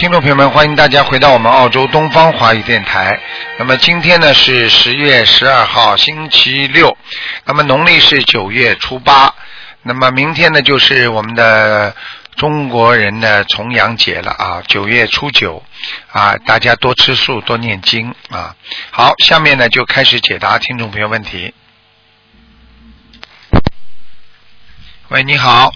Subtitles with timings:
[0.00, 3.20] 听众朋友们，欢迎大家回到我们澳洲东方华语电台。
[3.58, 6.96] 那么今天呢是十月十二号，星期六。
[7.44, 9.34] 那么农历是九月初八。
[9.82, 11.94] 那么明天呢就是我们的
[12.34, 15.62] 中国人的重阳节了啊，九月初九
[16.10, 18.56] 啊，大家多吃素，多念经啊。
[18.90, 21.52] 好，下面呢就开始解答听众朋友问题。
[25.08, 25.70] 喂，你好。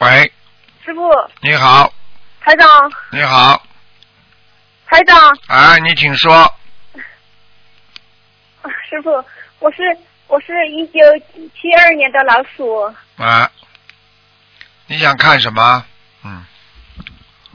[0.00, 0.30] 喂，
[0.84, 1.00] 师傅，
[1.40, 1.90] 你好，
[2.44, 3.64] 台长，你好，
[4.86, 6.52] 台长，啊，你请说。
[8.90, 9.10] 师傅，
[9.60, 9.96] 我是
[10.26, 11.00] 我是一九
[11.54, 13.48] 七二年的老鼠，啊，
[14.86, 15.84] 你想看什么？
[16.24, 16.44] 嗯，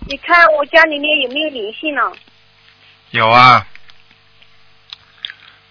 [0.07, 2.01] 你看我家里面有没有灵性呢？
[3.11, 3.67] 有啊，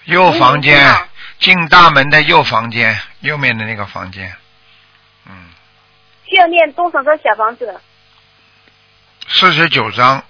[0.04, 0.94] 右房间
[1.38, 4.36] 进大门的右房间，右面的那个房间，
[5.26, 5.48] 嗯，
[6.28, 7.80] 需要念多少个小房子？
[9.28, 10.24] 四十九章，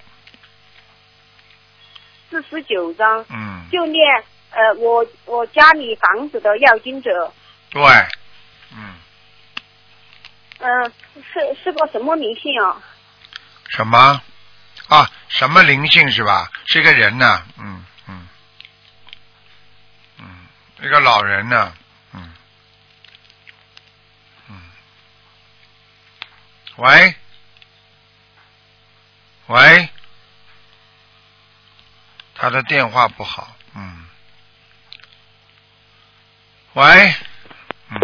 [2.31, 4.03] 四十九章，嗯，就念
[4.51, 7.33] 呃我我家里房子的要经者，
[7.71, 7.83] 对，
[8.73, 8.95] 嗯，
[10.59, 12.83] 嗯、是是个什么灵性啊？
[13.69, 14.21] 什么？
[14.89, 16.51] 啊，什么灵性是吧？
[16.67, 18.29] 是一个人呢，嗯嗯。
[20.19, 20.47] 嗯，
[20.81, 21.73] 一个老人呢，
[22.15, 22.33] 嗯。
[24.49, 24.61] 嗯，
[26.77, 27.15] 喂
[29.49, 29.89] 喂，
[32.35, 34.05] 他的电话不好，嗯，
[36.73, 37.15] 喂，
[37.91, 38.01] 嗯，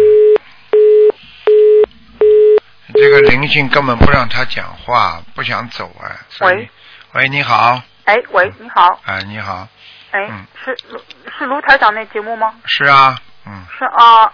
[2.93, 6.15] 这个灵性根本不让他讲话，不想走啊。
[6.41, 6.69] 喂，
[7.11, 9.67] 喂，你好，哎，喂，你好，哎，你好，
[10.11, 10.47] 哎，嗯。
[10.63, 11.03] 是卢
[11.37, 12.55] 是卢台长那节目吗？
[12.63, 14.31] 是啊，嗯，是啊，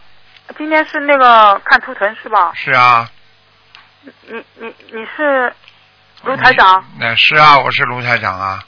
[0.55, 2.51] 今天是那个看图腾是吧？
[2.53, 3.09] 是啊，
[4.03, 5.51] 你你你是
[6.23, 6.83] 卢台长？
[6.99, 8.59] 那是啊，我是卢台长啊，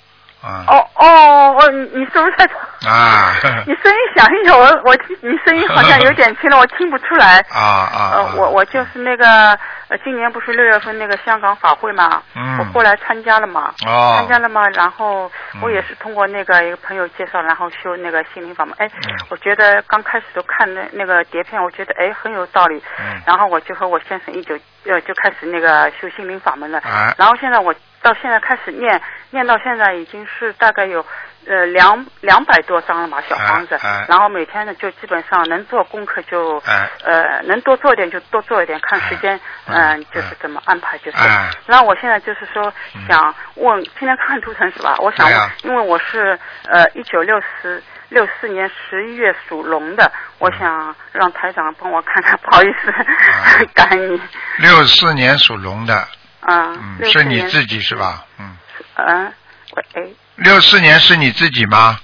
[0.41, 2.91] 啊，哦哦哦，你你是卢台长？
[2.91, 3.33] 啊，
[3.67, 7.39] 你声音响一点，我我听你声音好像有点轻了，我听不出来。
[7.51, 9.57] 啊啊，呃，啊我我就是那个
[9.91, 18.73] 呃，今年不是六月份那个香港法会嘛，嗯我过来参加了嘛，哦参加了嘛，然后嗯我也是通过那个一个朋友介绍，然后修那个心灵法门。
[18.77, 29.01] 哎，嗯我觉得刚开始都看那那个碟片，我觉得哎很有道理，嗯然后我就和我先生一九呃就开始那个修心灵法门了，哎然后现在我到现在开始念，
[29.31, 31.05] 念到现在已经是大概有
[31.47, 36.89] 呃两两百多张了嘛小房子，然后每天呢就基本上能做功课就、哎。
[37.03, 39.95] 呃能多做一点就多做一点，看时间哎。
[39.95, 41.17] 嗯、就是怎么安排就是。
[41.17, 41.49] 哎。
[41.65, 43.05] 然后我现在就是说嗯。
[43.07, 44.95] 想问，今天看图腾是吧？
[44.99, 53.65] 我想问，因为我是呃一九六四六四年十一月属龙的，我想让台长帮我看看，不好意思，哎。
[53.73, 54.21] 感恩你。
[54.59, 56.07] 六四年属龙的，
[56.41, 58.25] 嗯，嗯，是你自己是吧？
[58.39, 58.57] 嗯，
[58.95, 59.33] 嗯，
[59.75, 60.07] 喂，哎，
[60.43, 61.99] 六四年是你自己吗？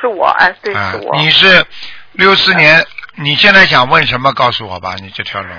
[0.00, 1.64] 是我，哎，对，啊是我。，你是
[2.12, 2.84] 六四年，
[3.16, 4.32] 你现在想问什么？
[4.32, 5.50] 告诉我吧，你这条龙。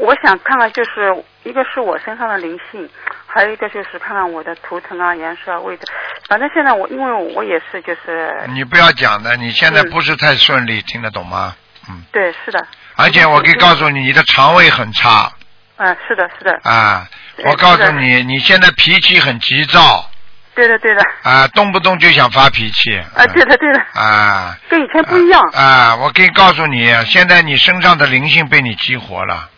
[0.00, 1.14] 我想看看，就是
[1.44, 2.88] 一个是我身上的灵性，
[3.26, 5.84] 还有一个就是看看我的图腾啊、颜色啊、位置。
[6.28, 11.54] 反正现在我因为我也是就是，你不要讲的，你现在嗯不是太顺利，听得懂吗？
[11.88, 15.32] 嗯，对，是的，而且我可以告诉你，你的肠胃很差
[15.76, 17.06] 嗯、是的，是的，啊。
[17.36, 20.10] 对我告是的诉你，你现在脾气很急躁
[20.56, 22.98] 对的，对的，啊，动不动就想发脾气。
[23.14, 24.56] 啊，对的，对的，啊。
[24.70, 25.40] 跟以前不一样。
[25.52, 25.94] 啊！
[26.00, 29.50] 我可以告诉你，现在你身上的灵性被你激活了。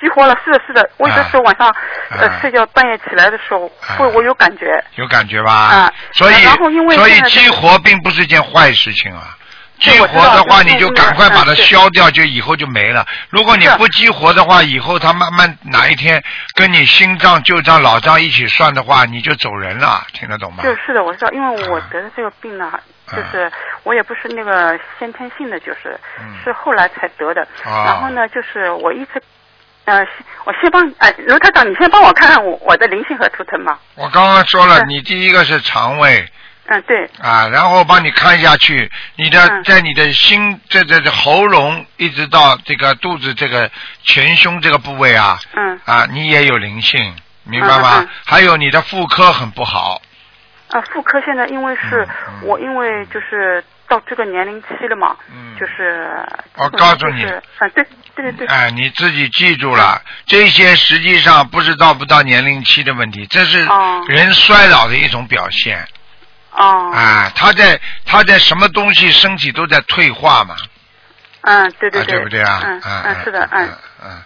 [0.00, 0.90] 激活了，是的，是的。
[0.96, 1.76] 我有的时候晚上、啊
[2.18, 4.84] 呃睡觉半夜起来的时候，啊会我有感觉。
[4.96, 5.52] 有感觉吧？
[5.52, 9.36] 啊所以然后因为所以激活并不是件坏事情啊。
[9.82, 13.06] 激活的话，你就赶快把它消掉，就以后就没了。
[13.30, 16.22] 如果你不激活的话，以后它慢慢哪一天
[16.54, 20.62] 跟你新账旧账老账一起算的话，你就走人了，听得懂吗？
[20.62, 23.50] 就是的，我知道，因为我啊得的这个病呢，啊就是
[23.82, 27.42] 我也不是那个先天性的，就是、嗯是后来才得的。
[27.64, 29.22] 哦然后呢，就是我一直，
[29.84, 30.06] 呃，
[30.44, 33.78] 我先帮，哎、卢台长，你先帮我看看我我的灵性和图腾嘛。
[33.96, 36.28] 我刚刚说了，你第一个是肠胃
[36.66, 39.64] 嗯，对，啊，然后帮你看下去，你的嗯。
[39.64, 43.70] 在你的心这这这喉咙一直到这个肚子这个
[44.04, 47.14] 前胸这个部位啊，嗯，啊，你也有灵性，
[47.44, 47.98] 明白吗？
[47.98, 48.08] 嗯嗯嗯。
[48.24, 50.00] 还有你的妇科很不好，
[50.70, 52.08] 啊，妇科现在因为是、
[52.42, 55.56] 我因为就是到这个年龄期了嘛，嗯。
[55.58, 56.24] 就是
[56.54, 57.22] 我告诉你。
[57.22, 64.04] 就是啊，对对对对，哎，你自己记住了，这些实际上不是到不到年龄期的问题，这是哦。
[64.06, 65.84] 人衰老的一种表现。
[66.52, 70.54] 哦，啊，他在他在什么东西身体都在退化嘛，
[71.42, 72.20] 嗯，对对啊，对。
[72.22, 72.60] 不对啊？
[72.64, 73.68] 嗯嗯嗯，是的，嗯。
[73.68, 74.22] 嗯嗯，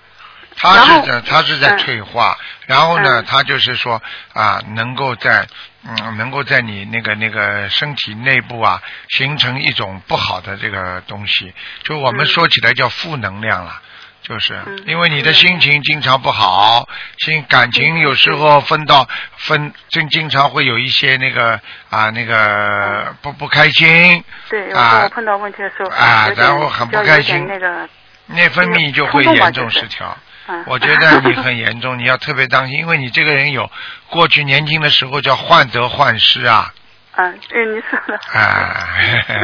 [0.56, 1.78] 他是在他是在嗯。
[1.78, 2.36] 退化，
[2.66, 3.24] 然后呢，嗯。
[3.26, 4.02] 他就是说
[4.32, 5.46] 啊，能够在
[5.88, 12.26] 嗯，能够在你那个那个身体内部啊，形成一种不好的这个东西，就我们嗯。
[12.26, 13.82] 说起来叫负能量了。
[14.28, 14.82] 就是嗯。
[14.86, 16.88] 因为你的心情经常不好，
[17.18, 27.88] 心感情有时候分到分，经经常会有一些那个啊那个不不开心，对，有时啊碰到问题的时候，啊然后很不开心那个，
[28.26, 30.16] 内分泌就会严重失调。
[30.48, 33.68] 嗯，我觉得你很严重，你要特别当心，因为你这个人有
[34.08, 36.72] 过去年轻的时候叫患得患失啊，
[37.16, 38.88] 嗯，对，你说的，啊，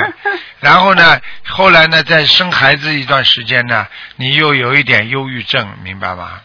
[0.60, 3.86] 然后呢，后来呢，在生孩子一段时间呢，
[4.16, 6.40] 你又有一点忧郁症，明白吗？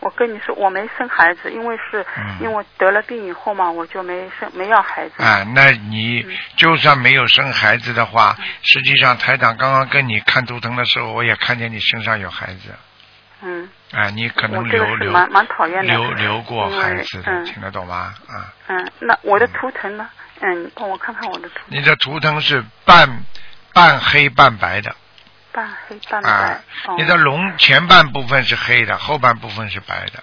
[0.00, 5.22] 我跟你说，我没生孩子，因为是、嗯因为我得了病以后嘛，我就没生没要孩子。
[5.22, 12.74] 啊，那你嗯就算没有生孩子的话，实际上台长刚刚跟你看图腾的时候，我也看见你身上有孩子，
[13.42, 15.94] 嗯，啊，你可能我这个留留蛮蛮讨厌的。
[15.94, 18.12] 留留过孩子的，嗯听得懂吗？
[18.26, 18.50] 啊。
[18.66, 20.08] 嗯，那我的图腾呢？
[20.42, 23.08] 嗯，你帮我看看我的图腾，你的图腾是半
[23.72, 24.94] 半黑半白的
[25.52, 26.30] 半黑半白。
[26.30, 30.22] 啊，哦你的龙前半部分是黑的，后半部分是白的，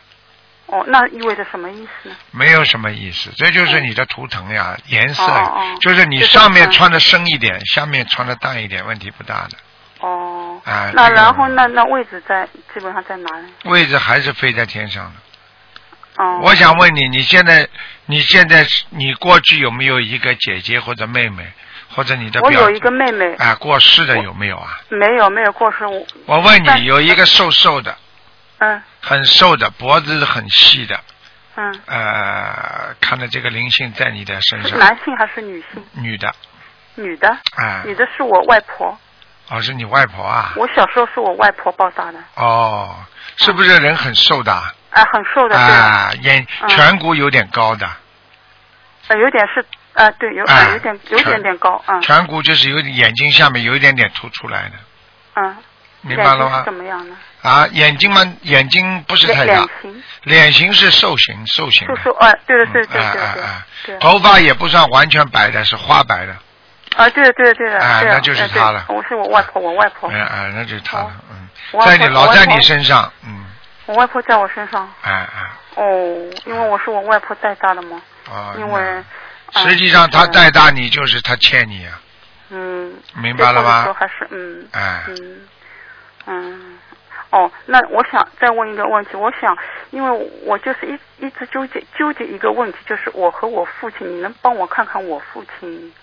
[0.67, 2.15] 哦，那意味着什么意思呢？
[2.31, 9.57] 没有什么意思，这就是你的图腾呀，颜色哦哦就是你上面穿的深一点，下面穿的淡一点，问题不大的。
[10.01, 13.47] 哦，啊那然后那那位置在基本上在哪里？
[13.65, 16.23] 位置还是飞在天上的。
[16.23, 17.67] 哦，我想问你，你现在
[18.09, 21.45] 你现在是你过去有没有一个姐姐或者妹妹，
[21.91, 24.81] 或者你的表我有一个妹妹，啊过世的有没有啊？
[24.89, 27.95] 没有没有过世，我我问你，有一个瘦瘦的，
[28.57, 28.81] 嗯。
[28.99, 30.99] 很瘦的，脖子很细的，
[31.55, 35.83] 嗯，呃，看到这个灵性在你的身是上，男性还是女性？
[35.93, 36.33] 女的，
[36.95, 38.97] 女的，啊，女的是我外婆，
[39.49, 40.53] 哦，是你外婆啊？
[40.55, 42.95] 我小时候是我外婆抱大的，哦，
[43.37, 44.73] 是不是人很瘦的啊？
[44.91, 46.69] 啊，很瘦的，啊，眼嗯。
[46.69, 47.87] 颧骨有点高的，
[49.07, 54.71] 呃，有点是，啊，对，有，啊呃有点有点点高，啊颧骨就是有点眼睛下面有一点点凸出来的，
[55.35, 55.57] 嗯，
[56.01, 56.63] 明白了吗？
[56.65, 56.73] 怎？
[56.73, 57.15] 么样呢？
[57.41, 59.63] 啊，眼睛嘛，眼睛不是太脸大。
[59.63, 63.65] 脸，型，脸型是瘦型，瘦型的，瘦瘦，啊，对对对嗯啊对对对啊啊。
[63.85, 66.35] 对，头发也不算完全白的，是花白的，
[66.97, 68.85] 啊，对的对的对的，啊那就是他了。
[68.89, 70.09] 我是我外婆，我外婆。
[70.09, 73.45] 哎，啊，那就是他了哦，嗯，在你老在你身上，嗯，
[73.89, 77.99] 我外婆在我身上，哎哎，哦，因为我是我外婆带大的嘛，
[78.29, 79.03] 哦，因为
[79.55, 81.99] 实际上他嗯带大你，就是他欠你啊，
[82.51, 85.39] 嗯，明白了吗最后的时候还是嗯哎，嗯
[86.27, 86.79] 嗯。
[87.31, 89.55] 哦，那我想再问一个问题，我想，
[89.89, 95.93] 因为我就是一一直纠结纠结一个问题，就是我和我父亲，你能帮我看看我父亲？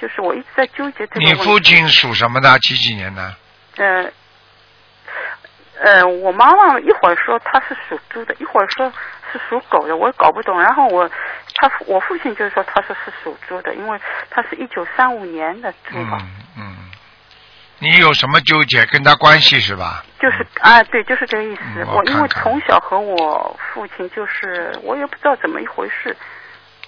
[0.00, 1.32] 就是我一直在纠结这个问题。
[1.32, 2.58] 你父亲属什么的？
[2.58, 3.34] 几几年的？
[3.76, 4.10] 呃
[5.80, 8.90] 呃，我妈妈一会儿说她是属猪的，一会儿说
[9.32, 10.60] 是属狗的，我也搞不懂。
[10.60, 11.08] 然后我
[11.54, 13.98] 他我父亲就是说他说是属猪的，因为
[14.30, 16.18] 他是一九三五年的猪吧，
[16.56, 16.76] 嗯嗯，
[17.78, 18.84] 你有什么纠结？
[18.86, 20.04] 跟他关系是吧？
[20.20, 21.62] 就是啊，对，就是这个意思。
[21.76, 26.16] 嗯我我因为从小和我父亲就是我也不知道怎么一回事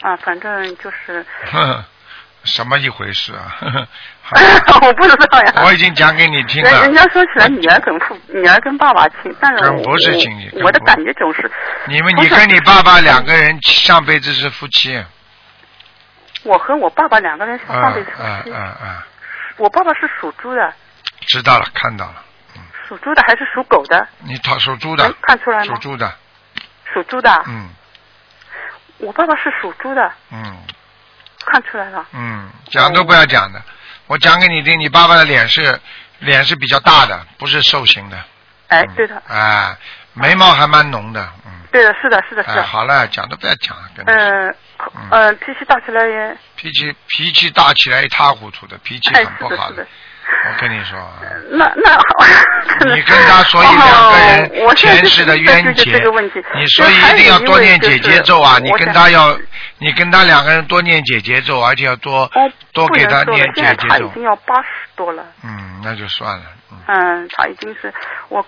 [0.01, 1.85] 啊，反正就是呵呵，
[2.49, 3.57] 什么一回事啊？
[3.61, 3.89] 呵呵
[4.87, 5.53] 我不知道呀。
[5.65, 6.95] 我已经讲给你听了人。
[6.95, 11.51] 家说起来，女儿跟父女儿跟爸爸亲，但是我不是亲戚我我的感觉总是
[11.87, 15.03] 你们，你跟你爸爸两个人上辈子是夫妻。
[16.45, 18.51] 我和我爸爸两个人是嗯上辈子夫妻。
[18.51, 18.97] 嗯嗯嗯，
[19.57, 20.73] 我爸爸是属猪的，
[21.27, 22.25] 知道了，看到了。
[22.87, 24.07] 属猪的还是属狗的？
[24.21, 25.65] 你他属猪的，看出来吗？
[25.65, 26.11] 属猪的，
[26.93, 27.43] 属猪的。
[27.47, 27.69] 嗯
[28.99, 30.57] 我爸爸是属猪的，嗯
[31.51, 32.07] 看出来了。
[32.13, 33.63] 嗯，讲都不要讲的，
[34.07, 35.79] 我讲给你听，你爸爸的脸是
[36.19, 38.17] 脸是比较大的，不是瘦型的。
[38.69, 39.77] 嗯，哎对的，哎，
[40.15, 41.53] 眉毛还蛮浓的，嗯。
[41.71, 44.55] 对的，是的，是的，是哎，好了，讲都不要讲了，跟你说嗯
[45.11, 49.87] 嗯，脾气大起来也，脾气脾气大起来一塌糊涂的，脾气哎，很不好的。
[50.47, 50.99] 我跟你说，
[51.51, 52.03] 那那好，
[52.95, 55.93] 你跟他所以两个人前世的冤结
[56.55, 58.59] 你所以一定要多念就是姐姐咒啊！
[58.59, 59.37] 你跟他要，
[59.79, 64.09] 你跟他两个人多念姐姐咒，而且要多哦多给他念姐姐咒。
[64.15, 66.45] 经要八十多了，嗯，那就算了。
[66.71, 67.93] 嗯，嗯，他已经是
[68.29, 68.45] 我，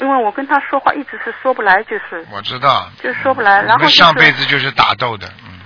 [0.00, 2.88] 因为我跟他说话一直是说不来，就是我知道。
[3.02, 5.60] 就是说不来然后上辈子就是打斗的，嗯。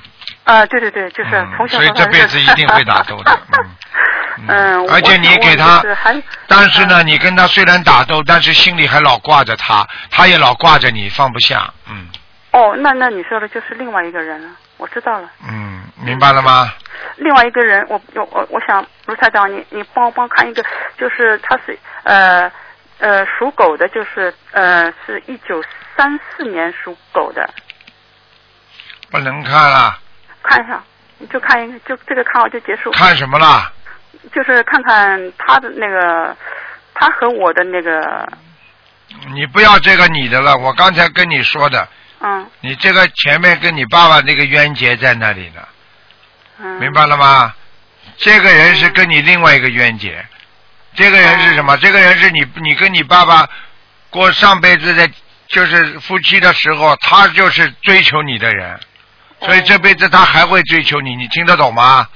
[0.45, 3.71] 啊，对对对，就是嗯从小所以这辈子一定会打斗的嗯
[4.49, 5.83] 嗯，而且你给他
[6.47, 11.73] 但是呢，你跟他虽然打斗，但是心里还老挂着他，他也老挂着你，放不下。
[11.89, 12.09] 嗯
[12.53, 15.31] 哦，那那你说的就是另外一个人了，我知道了。
[15.49, 16.73] 嗯，明白了吗？
[17.17, 20.63] 另外一个人，我我我我想卢台长，你你帮我帮看一个，
[20.99, 22.51] 就是他是呃
[22.99, 25.63] 呃，属狗的，就是呃，是一九
[25.97, 27.49] 三四年属狗的，
[29.11, 29.99] 不能看了，
[30.43, 30.83] 看一下，
[31.31, 32.91] 就看一个，就这个看好就结束。
[32.91, 33.71] 看什么啦？
[34.33, 36.37] 就是看看他的那个，
[36.95, 38.29] 他和我的那个，
[39.33, 41.89] 你不要这个你的了，我刚才跟你说的，
[42.21, 45.61] 嗯你这个前面跟你爸爸那个冤结在那里呢，
[46.61, 47.55] 嗯，明白了吗？
[48.17, 50.25] 这个人是跟你另外一个冤结，
[50.95, 51.77] 这个人是什么？
[51.79, 53.49] 这个人是你你跟你爸爸
[54.11, 55.09] 过上辈子的，
[55.49, 58.79] 就是夫妻的时候，他就是追求你的人，
[59.41, 62.07] 所以这辈子他还会追求你，你听得懂吗？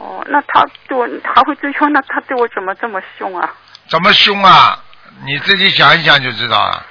[0.00, 3.52] 哦，那他对我还会追求，那他对我怎么这么凶啊？
[3.86, 4.82] 怎么凶啊？
[5.26, 6.86] 你自己想一想就知道了。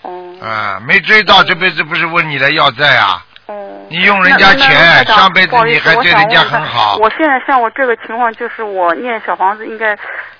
[0.00, 3.22] 哦啊，没追到，这辈子不是问你的要债啊？
[3.48, 9.94] 哦，你用人家钱上辈子你还对人家很好我现在像我这个情况，就是我念小房子应该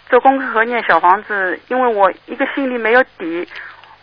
[0.08, 3.46] 做功课和念小房子，因为我一个心里没有底。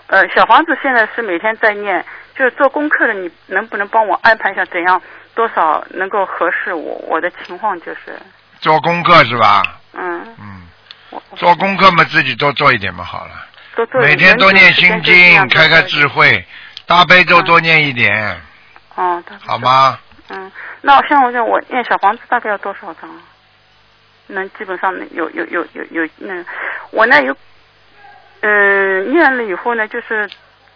[0.06, 5.02] 呃，小房子现在是每天在念，就是做功课的，你能不能帮我安排一下怎样
[5.36, 7.80] 多少能够合适我我的情况？
[7.82, 8.20] 就是，
[8.60, 9.64] 做功课是吧？
[9.94, 10.62] 嗯，嗯，
[11.36, 13.32] 做功课嘛，自己多做一点嘛，好了。
[13.76, 16.08] 多做每天多念心经，开开智。
[16.08, 16.46] 慧，
[16.86, 18.42] 大悲咒多念一点，
[18.96, 19.58] 哦，好？
[19.58, 19.98] 吗？
[20.30, 23.10] 嗯，那像我这我念小房子大概要多少张？
[24.28, 26.44] 能基本上有有有有有那
[26.92, 27.36] 我呢有，
[28.42, 30.30] 嗯、念了以后呢，就是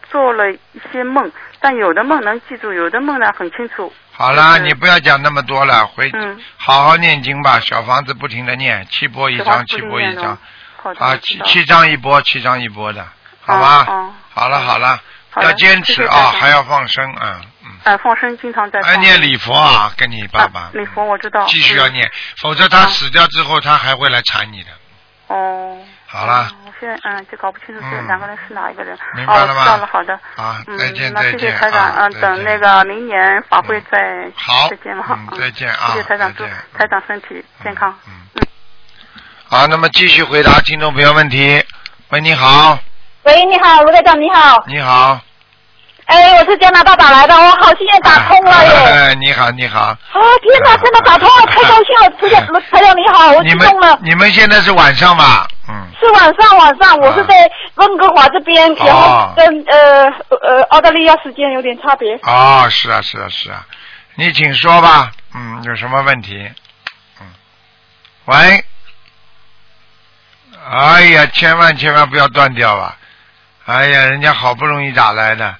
[0.09, 0.59] 做了一
[0.91, 3.91] 些梦，但有的梦能记住，有的梦呢很清楚。
[4.17, 10.37] 好了，嗯你不要讲那么多了，回嗯，好好念经吧，小房子不停的念，七波一张，小房子七波一张不念了，
[10.81, 13.05] 好的啊，七七张一波，七张一波的，
[13.41, 13.85] 好吧？
[13.87, 15.01] 哦，好了好了，
[15.41, 18.89] 要坚持啊，还要放生啊，嗯，呃，放生经常在放。
[18.89, 21.43] 还念礼佛啊，跟你爸爸啊礼佛我知道。
[21.43, 21.47] 嗯。
[21.47, 24.69] 继续要念，否则他死掉之后，他还会来缠你的。
[25.27, 25.77] 哦。
[26.15, 28.97] 好了嗯我现在嗯就搞不清楚是嗯两个人是哪一个人。
[29.15, 30.13] 明白了吗哦，知道了，好的。
[30.35, 37.93] 啊，嗯再见，那谢谢再见台长，啊，嗯，再见等那个明年法会再好再见了，嗯再见啊谢谢台长，祝再见台长身体健康。
[38.07, 38.41] 嗯。
[39.47, 41.63] 好，那么继续回答听众朋友问题。
[42.09, 42.77] 喂，你好，
[43.23, 44.63] 喂，你好，卢队长，你好。
[44.67, 45.19] 你好。
[46.05, 48.71] 哎，我是加拿大打来的，我好幸运打通了耶！
[49.09, 49.79] 哎，你好，你好。
[49.81, 52.09] 啊，天哪，真的打通了，太高兴了！
[52.19, 53.99] 台长，台长你好，我你们激动了。
[54.03, 55.47] 你们现在是晚上吧？
[55.67, 55.84] 嗯。
[56.05, 60.03] 是晚上，晚上，我是在温哥华这边，然后哦跟呃
[60.41, 62.15] 呃澳大利亚时间有点差别。
[62.23, 63.65] 哦，是啊，是啊，是啊，
[64.15, 65.11] 你请说吧。
[65.33, 66.49] 嗯，有什么问题？
[67.19, 67.27] 嗯。
[68.25, 68.63] 喂。
[70.67, 72.97] 哎呀，千万千万不要断掉啊！
[73.65, 75.55] 哎呀，人家好不容易打来的，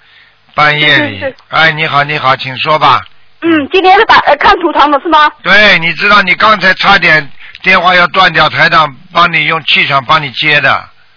[0.55, 1.19] 半夜里。
[1.19, 3.01] 是是是哎，你好，你好，请说吧。
[3.41, 5.29] 嗯，今天是打呃看图腾的是吗？
[5.43, 7.29] 对，你知道你刚才差点
[7.65, 10.71] 电话要断掉，台长帮你用气场帮你接的。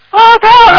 [0.09, 0.71] 哦，太好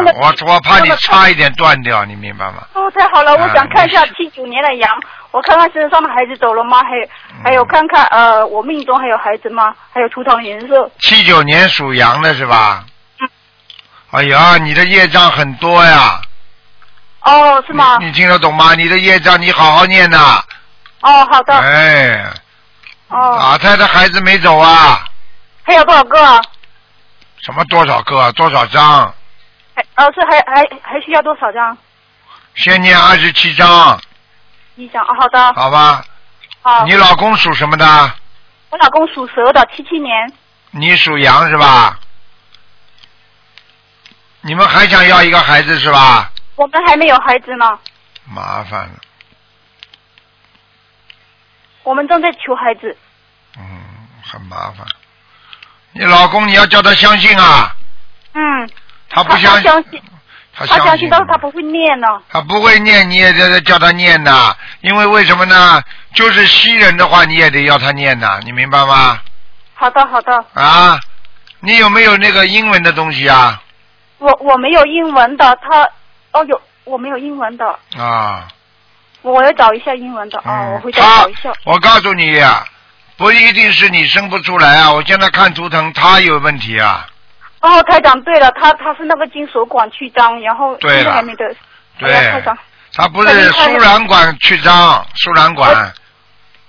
[0.00, 2.64] 了，我我我怕你差一点断掉，你明白吗？
[2.74, 3.32] 哦，太好了！
[3.34, 4.88] 我想看一下啊七九年的羊，
[5.32, 6.80] 我看看身上的孩子走了吗？
[6.84, 9.74] 还有嗯还有看看呃，我命中还有孩子吗？
[9.92, 10.88] 还有图腾颜色。
[11.00, 12.84] 七九年属羊的是吧？
[13.20, 13.28] 嗯。
[14.12, 16.20] 哎呀，你的业障很多呀。
[17.22, 17.96] 哦，是吗？
[17.98, 18.74] 你你听得懂吗？
[18.76, 20.40] 你的业障你好好念呐。
[21.00, 21.52] 哦，好的。
[21.58, 22.24] 哎，
[23.08, 25.04] 哦，老太太孩子没走啊？
[25.62, 26.40] 还有多少个啊？
[27.42, 28.32] 什么多少个？
[28.32, 29.14] 多少张？
[29.74, 31.76] 还呃是还还还需要多少张？
[32.54, 34.00] 先念二十七张，
[34.76, 35.52] 一张啊，好的。
[35.54, 36.04] 好吧？
[36.62, 36.84] 好。
[36.86, 38.12] 你老公属什么的？
[38.70, 40.32] 我老公属蛇的，七七年。
[40.70, 41.98] 你属羊是吧？
[44.40, 46.30] 你们还想要一个孩子是吧？
[46.56, 47.78] 我们还没有孩子呢，
[48.26, 48.94] 麻烦了，
[51.84, 52.96] 我们正在求孩子。
[53.56, 53.62] 嗯，
[54.22, 54.84] 很麻烦。
[55.92, 57.72] 你老公你要叫他相信啊，
[58.34, 58.68] 嗯，
[59.08, 59.70] 他不相信，
[60.52, 62.08] 他他相信，信，但是他不会念呢。
[62.28, 64.52] 他不会念，你也得叫他念呐。
[64.80, 65.80] 因为为什么呢？
[66.14, 69.20] 就是西人的话，你也得要他念呐，你明白吗？
[69.74, 70.44] 好的，好的。
[70.54, 70.98] 啊，
[71.60, 73.62] 你有没有那个英文的东西啊？
[74.18, 75.88] 我我没有英文的，他
[76.32, 78.48] 哦有，我没有英文的，啊，
[79.32, 81.52] 我要找一下英文的啊、嗯我回家找一下。
[81.64, 82.64] 我告诉你呀、
[83.16, 84.92] 不一定是你生不出来啊。
[84.92, 87.06] 我现在看图腾，他有问题啊。
[87.60, 91.44] 哦，台长，对了，他他是那个金属管曲张，然后对了还没得。
[91.98, 92.58] 对哎呀台长，
[92.92, 95.92] 他不是输卵管曲张，输卵管。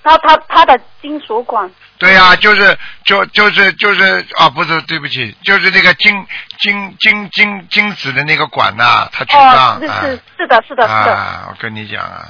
[0.02, 6.28] 他他他的金属管，对呀、就是就就是就是啊，不是，对不起，就是那个精
[6.60, 11.12] 精精精精子的那个管呐、它曲哦张，是啊是是的是的是的。
[11.12, 12.30] 啊，我跟你讲啊，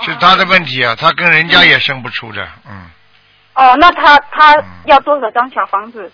[0.00, 2.90] 是他的问题啊，他跟人家也生不出的，嗯，
[3.54, 6.10] 哦，那他他嗯要多少张小房子？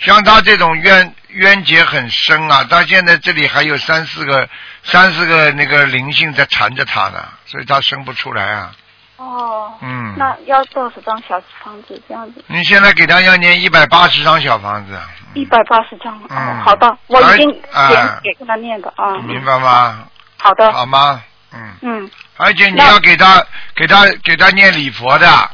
[0.00, 4.48] 像他这种冤冤结很深啊，他现在这里还有三四个
[4.82, 8.72] 三四个那个灵性在缠着他呢，所以他生不出来啊。
[9.16, 12.44] 哦，嗯，那要多少张小房子这样子？
[12.48, 14.98] 你现在给他要念一百八十张小房子，
[15.34, 16.20] 一百八十张。
[16.28, 19.12] 嗯哦，好的，我已经哎给他念的啊。
[19.18, 20.08] 明白吗？
[20.38, 21.22] 好的，好吗？
[21.52, 25.50] 嗯，嗯，而且你要给他给他给他念礼佛的，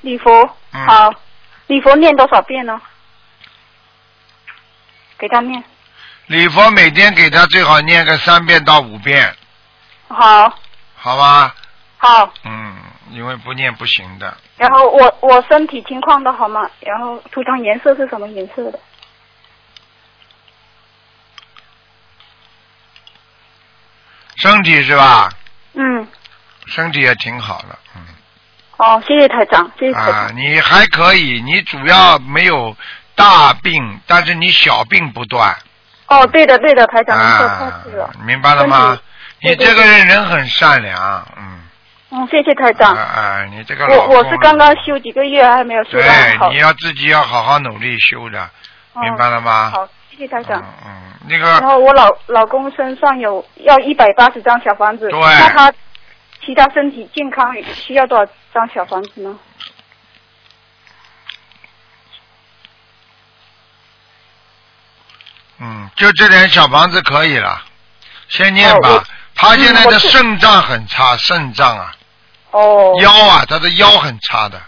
[0.00, 1.14] 礼佛嗯好，
[1.68, 2.80] 礼佛念多少遍呢？
[5.18, 5.62] 给他念
[6.26, 9.34] 礼佛每天给他最好念个三遍到五遍，
[10.08, 10.58] 好，
[10.96, 11.54] 好吧？
[11.98, 12.32] 好。
[12.44, 12.76] 嗯，
[13.10, 14.36] 因为不念不行的。
[14.56, 16.68] 然后我我身体情况的好吗？
[16.80, 18.78] 然后涂上颜色是什么颜色的？
[24.36, 25.28] 身体是吧？
[25.74, 26.06] 嗯，
[26.66, 28.02] 身体也挺好的，嗯。
[28.76, 30.14] 哦，谢谢台长，谢谢台长。
[30.14, 32.76] 啊，你还可以，你主要没有
[33.14, 35.54] 大病，但是你小病不断。
[36.06, 38.98] 哦，对的对的，台长，您说啊太对了。，明白了吗？
[39.42, 41.60] 你这个人人很善良，嗯。
[42.12, 42.96] 嗯，谢谢台啊长。
[42.96, 46.58] 啊，你这个老我我是刚刚修几个月，还没有修到对，你。
[46.58, 48.42] 要自己要好好努力修的，
[48.94, 49.70] 哦明白了吗？
[49.70, 50.60] 好，谢谢台长。
[50.84, 55.72] 嗯那个然后我老老公身上有要一百八十张小房子，对那他
[56.44, 59.38] 其他身体健康需要多少张小房子呢？
[65.58, 67.62] 嗯，就这点小房子可以了，
[68.28, 69.04] 先念吧哦。
[69.34, 71.94] 他现在的肾脏很差，肾脏啊，
[72.52, 74.60] 哦，腰啊，他的腰很差的。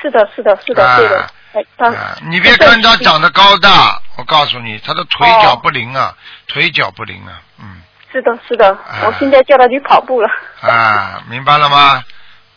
[0.00, 1.26] 是的，是的，是的，啊对的。
[1.54, 6.16] 哎，他啊，你别看他长得高大，我告诉你，他的腿脚不灵啊，
[6.46, 10.28] 腿脚不灵啊，嗯，是的，是的，啊我现在叫他去跑步了。
[10.60, 12.04] 啊，明白了吗？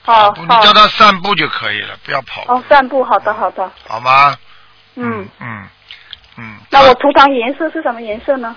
[0.04, 3.70] 好，你叫他散步就可以了，不要跑，哦，散步，好的，好的。
[3.88, 4.38] 好吗？
[4.96, 5.68] 嗯，嗯
[6.38, 6.60] 嗯。
[6.70, 8.56] 那我图腾颜色是什么颜色呢？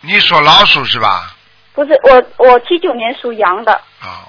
[0.00, 1.34] 你属老鼠是吧？
[1.74, 3.72] 不是，我我七九年属羊的。
[4.00, 4.28] 哦、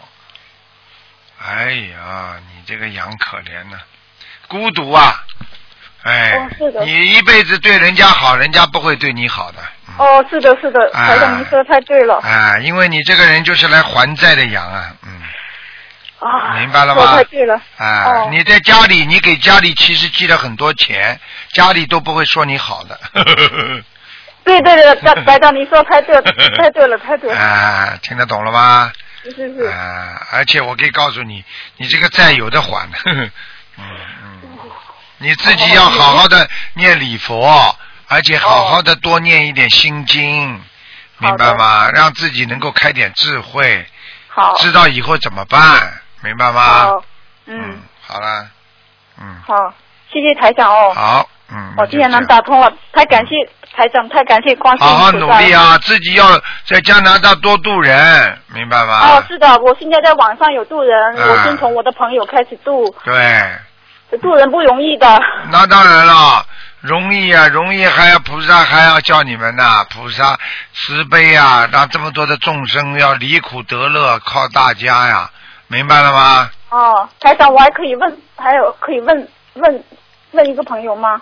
[1.39, 3.77] 哎呀，你这个羊可怜呐、
[4.49, 5.23] 孤独啊！
[6.03, 9.57] 哎，哦是的你一辈子对人家好，人家不会对你好的。
[9.87, 12.15] 嗯、哦，是的，是的，啊台长您说的太对了。
[12.19, 15.21] 啊，因为你这个人就是来还债的羊啊，嗯，
[16.19, 17.61] 啊，明白了吗太对了。
[17.77, 21.19] 啊，哦你在家里，你给家里其实寄了很多钱，
[21.51, 22.97] 家里都不会说你好的。
[24.45, 26.21] 对 对对，白白 长您说太对了，
[26.57, 27.37] 太对了，太对了。
[27.37, 28.91] 啊，听得懂了吗？
[29.23, 29.65] 是是是。
[29.65, 31.43] 啊，而且我可以告诉你，
[31.75, 33.85] 你这个债有的还 嗯，
[35.19, 37.75] 你自己要好好的念礼佛，
[38.07, 40.59] 而且好好的多念一点心经，
[41.17, 41.89] 明白吗？
[41.91, 43.85] 让自己能够开点智慧，
[44.29, 44.53] 好。
[44.59, 46.61] 知道以后怎么办，明白吗？
[46.61, 47.03] 好。
[47.47, 48.47] 嗯，，好了，
[49.19, 49.73] 嗯，好，
[50.11, 50.93] 谢谢台长哦。
[50.95, 53.35] 好，嗯，我今天能打通了，太感谢
[53.75, 59.17] 台长，太感谢观世音好好努力啊，自己要在加拿大多度人，明白吗？
[59.17, 63.59] 哦，是的，我现在在网上有渡人，啊我先从我的朋友开始渡，对。
[64.17, 65.21] 渡人不容易的。
[65.51, 66.45] 那当然了，
[66.81, 70.37] 容易啊，容易还要菩萨还要叫你们呐、菩萨
[70.73, 75.29] 慈悲啊，让这么多的众生要离苦得乐，靠大家呀，
[75.67, 76.49] 明白了吗？
[76.69, 79.83] 哦，台长，我还可以问，还有可以问问
[80.31, 81.21] 问一个朋友吗？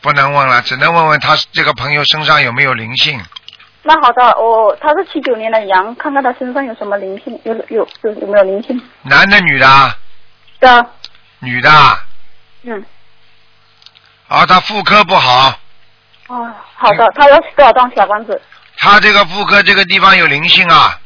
[0.00, 3.20] 不能问了，只能问问他这个朋友身上有没有灵性。
[3.82, 8.80] 那好的，我他是七九年的羊，看看他身上有什么灵性，有有有有没有灵性？
[9.02, 9.96] 男的女的啊？
[10.58, 10.90] 的，
[11.46, 11.70] 女的。
[11.70, 12.02] 啊？
[12.68, 12.84] 嗯，
[14.26, 15.56] 啊，他妇科不好，
[16.26, 18.42] 哦，好的，他要多少张小房子？
[18.76, 21.00] 他这个妇科这个地方有灵性啊。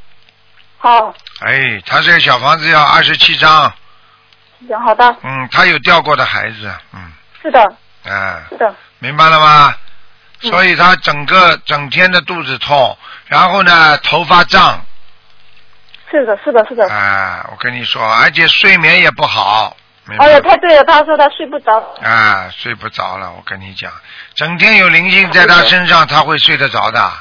[0.79, 3.71] 好，哎，他这个小房子要二十七张，
[4.67, 7.61] 行，好的，嗯，他有掉过的孩子，嗯，是的，
[8.05, 9.75] 啊，是的，明白了吗？
[10.43, 10.51] 嗯。
[10.51, 14.83] 所以他整个整天的肚子痛，然后呢头发胀，
[16.11, 16.91] 是的，是的，是的。
[16.91, 19.77] 啊，我跟你说，而且睡眠也不好，
[20.19, 21.73] 哎呀，太对了，他说他睡不着。
[22.03, 23.93] 啊，睡不着了，我跟你讲，
[24.35, 27.13] 整天有灵性在他身上，他会睡得着的，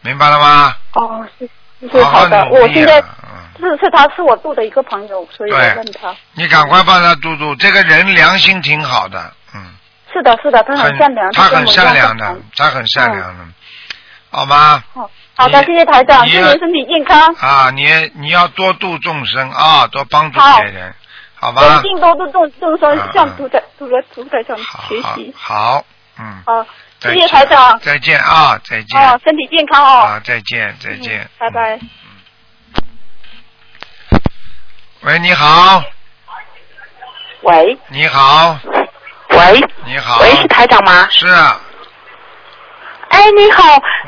[0.00, 0.74] 明白了吗？
[0.94, 1.48] 哦，是
[1.90, 6.14] 是好好好的，我现在嗯，是是他是我度的一个朋友，所以我问他。
[6.32, 9.60] 你赶快帮他度度，这个人良心挺好的，嗯，
[10.12, 13.44] 是的，是的，他很善良，他很善良的，他很善良的，
[14.30, 14.82] 好吗？
[14.94, 20.58] 好，好的，谢谢台长，祝您身体健康，啊，你你要多度众生啊，多帮助好。
[20.60, 20.94] 别人，
[21.46, 21.62] 好吧？
[21.62, 25.32] 我一定多度众众生嗯，向图台图台图台上好好学习。
[25.36, 25.84] 好，
[26.18, 26.66] 嗯，好，
[27.00, 27.78] 谢谢台长。
[27.80, 29.00] 再见啊，再见。
[29.00, 30.00] 哦，身体健康哦。
[30.06, 31.48] 啊，再见，再见拜。
[31.50, 31.88] 拜嗯。
[35.02, 35.84] 喂，你好。
[37.42, 38.58] 喂你好，
[39.28, 41.06] 喂你好，喂，是台长吗？
[41.10, 41.60] 是啊，
[43.10, 43.62] 哎，你好，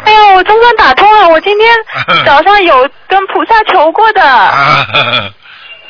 [0.04, 1.72] 哎呀，我总算打通了，我今天
[2.26, 5.32] 早上有跟菩萨求过的。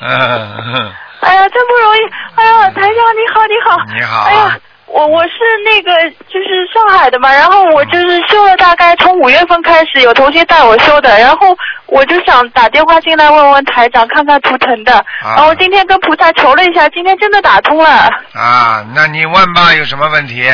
[1.21, 2.01] 哎呀，真不容易！
[2.37, 3.77] 哎呀，台长你好，你好。
[3.97, 5.31] 你好哎呀，我我是
[5.65, 5.91] 那个
[6.29, 17.91] 就是上海的嘛，然后我就是修了大概从五月份开始有同学带我修的，然后我就想打电话进来问问台长看看图腾的，然后今天跟菩萨求了一下，今天真的打通了。
[18.35, 20.49] 啊，那你问吧，有什么问题？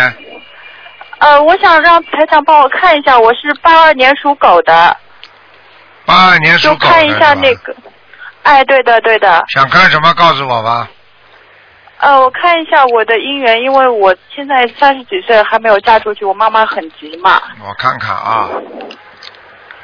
[1.19, 4.97] 呃，我想让台长帮我看一下，我是八二年属狗的，
[6.07, 7.75] 八二年属狗的看一下那个。
[8.45, 10.15] 哎，对的对的，想看什么？
[10.15, 10.89] 告诉我吧。
[11.99, 17.41] 呃，我看一下我的姻缘，因为我现在三十几岁还没有嫁出去，我妈妈很急嘛。
[17.67, 18.49] 我看看啊。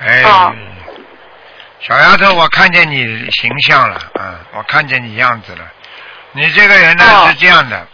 [0.01, 0.53] 哎，啊
[1.81, 5.65] 小丫头，我看见你形象了，嗯，我看见你样子了。
[6.33, 7.87] 你这个人呢、哦是这样的，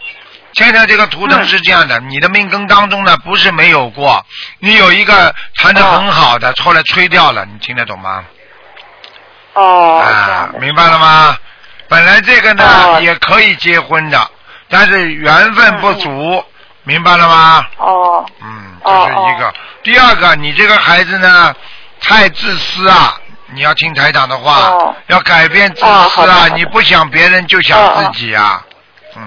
[0.53, 4.25] 现在这个图腾是这样的，你的命根当中呢不是没有过，
[4.59, 8.25] 你有一个谈的很好的，后来吹掉了，你听得懂吗？
[9.61, 10.49] 哦，啊。
[10.59, 11.37] 明白了吗？
[11.89, 14.29] 本来这个呢、哦也可以结婚的，
[14.69, 16.43] 但是缘分不足，
[16.83, 17.65] 明白了吗？
[17.77, 19.53] 哦嗯，这哦是一个。
[19.83, 21.55] 第二个，你这个孩子呢，
[22.01, 23.17] 太自私啊！
[23.53, 26.47] 你要听台长的话，哦要改变自私啊！
[26.55, 28.61] 你不想别人就想自己啊。
[29.15, 29.23] 嗯，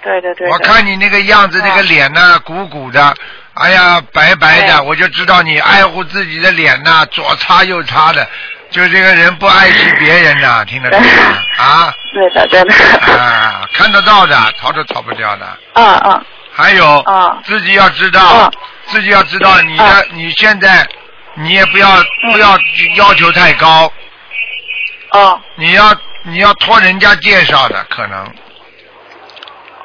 [0.00, 0.52] 对对对的。
[0.52, 3.12] 我看你那个样子，哦那个脸呢，鼓鼓的，
[3.54, 8.24] 哎呀，白白的，我就知道你爱护自己的脸呐，左擦右擦的，
[8.74, 11.06] 就这个人不爱惜别人呐， 听得懂吗？
[11.58, 11.94] 啊？
[12.12, 12.74] 对的对的。
[13.14, 15.46] 啊，看得到的，逃都逃不掉的。
[15.74, 16.24] 嗯嗯。
[16.52, 17.42] 还有，嗯。
[17.44, 18.52] 自己要知道，嗯。
[18.88, 20.84] 自己要知道你的，嗯你现在，
[21.34, 21.88] 你也不要、
[22.32, 22.58] 不要
[22.96, 23.90] 要求太高，
[25.12, 28.18] 哦你要你要托人家介绍的，可能。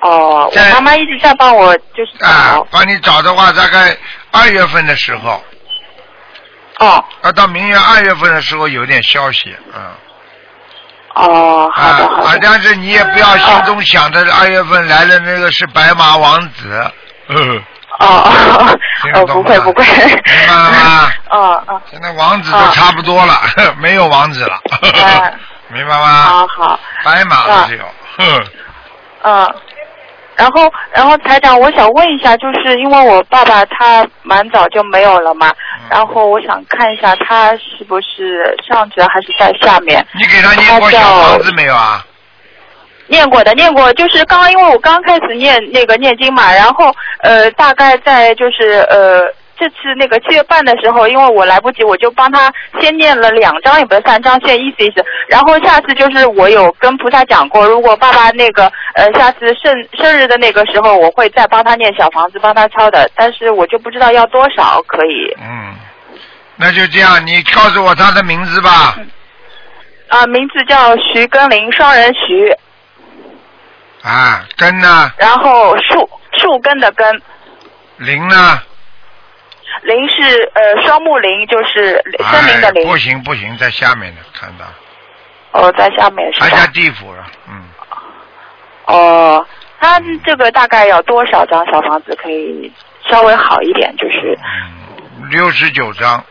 [0.01, 2.57] 哦，我在妈妈一直在帮我就是啊，。
[2.71, 3.95] 帮你找的话，大概
[4.31, 5.43] 二月份的时候，
[6.79, 7.03] 哦。
[7.23, 9.81] 要到明年二月份的时候有点消息，嗯，
[11.15, 12.39] 哦，好的啊啊，好的。
[12.41, 16.91] 但是你也不要心中想着二月份来的那个是白马王子，
[17.29, 17.61] 嗯，
[17.99, 18.79] 哦哦
[19.15, 19.83] 哦，不会不会。
[19.83, 21.11] 明白了吗？
[21.29, 23.33] 哦哦，现在王子都差不多了，
[23.79, 25.33] 没有王子了，哎
[25.71, 26.07] 明白吗？
[26.23, 26.79] 好好。
[27.03, 27.83] 白马的只有，
[28.17, 28.45] 哼，
[29.23, 29.55] 嗯，
[30.39, 40.05] 然后，然后台长，我想问一下，就是因为我爸爸他蛮早就没有了嘛，嗯然后我想看一下他是不是上去了还是在下面。
[40.17, 42.05] 你给他念过小房子没有啊？
[43.07, 49.21] 念过的，念过，就是刚刚因为我刚开始念那个念经嘛，然后呃，大概在就是呃
[49.59, 55.03] 这次那个七月半的时候，因为我来不及，我就帮他先念了两张，也不是三张，先意思意思。
[55.27, 65.35] 然后下次就是我有跟菩萨讲过，如果爸爸那个呃下次生生日的那个时候，我会再帮他念小房子，帮他抄的，但是我就不知道要多少可以。
[65.41, 65.75] 嗯，
[66.55, 68.95] 那就这样，你告诉我他的名字吧。
[70.07, 72.51] 啊、名字叫徐根林，双人徐，
[74.01, 75.11] 啊，根呢？
[75.17, 77.21] 然后树树根的根。
[77.97, 78.59] 林呢？
[79.83, 82.83] 林是呃双木林，就是森林的林。
[82.83, 84.65] 哎不行不行，在下面呢，看到，
[85.51, 86.67] 哦，在下面是还在？
[86.67, 87.63] 地府了，嗯，
[88.85, 89.45] 哦，
[89.79, 92.71] 他这个大概要多少张小房子可以
[93.09, 93.95] 稍微好一点？
[93.97, 94.37] 就是
[95.19, 96.23] 嗯，六十九张。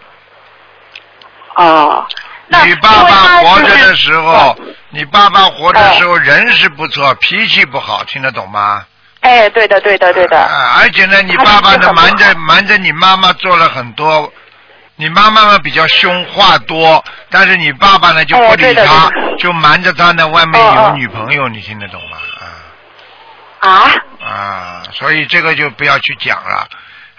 [1.57, 2.07] 哦，
[2.47, 4.57] 那你爸爸活着的时候
[4.91, 8.85] 你爸爸活着的时候人是不错，脾气不好，听得懂吗？
[9.21, 10.39] 哎，对的，对的，对的。
[10.39, 14.33] 啊，而且呢，你爸爸呢瞒着瞒着你妈妈做了很多，
[14.97, 22.17] 你妈妈呢比较凶，话多，但是你爸爸呢就不哎理他就瞒着他呢外面有女朋友，你听得懂吗？
[23.61, 23.69] 啊？
[23.71, 23.91] 啊
[24.25, 26.69] 啊，所以这个就不要去讲了，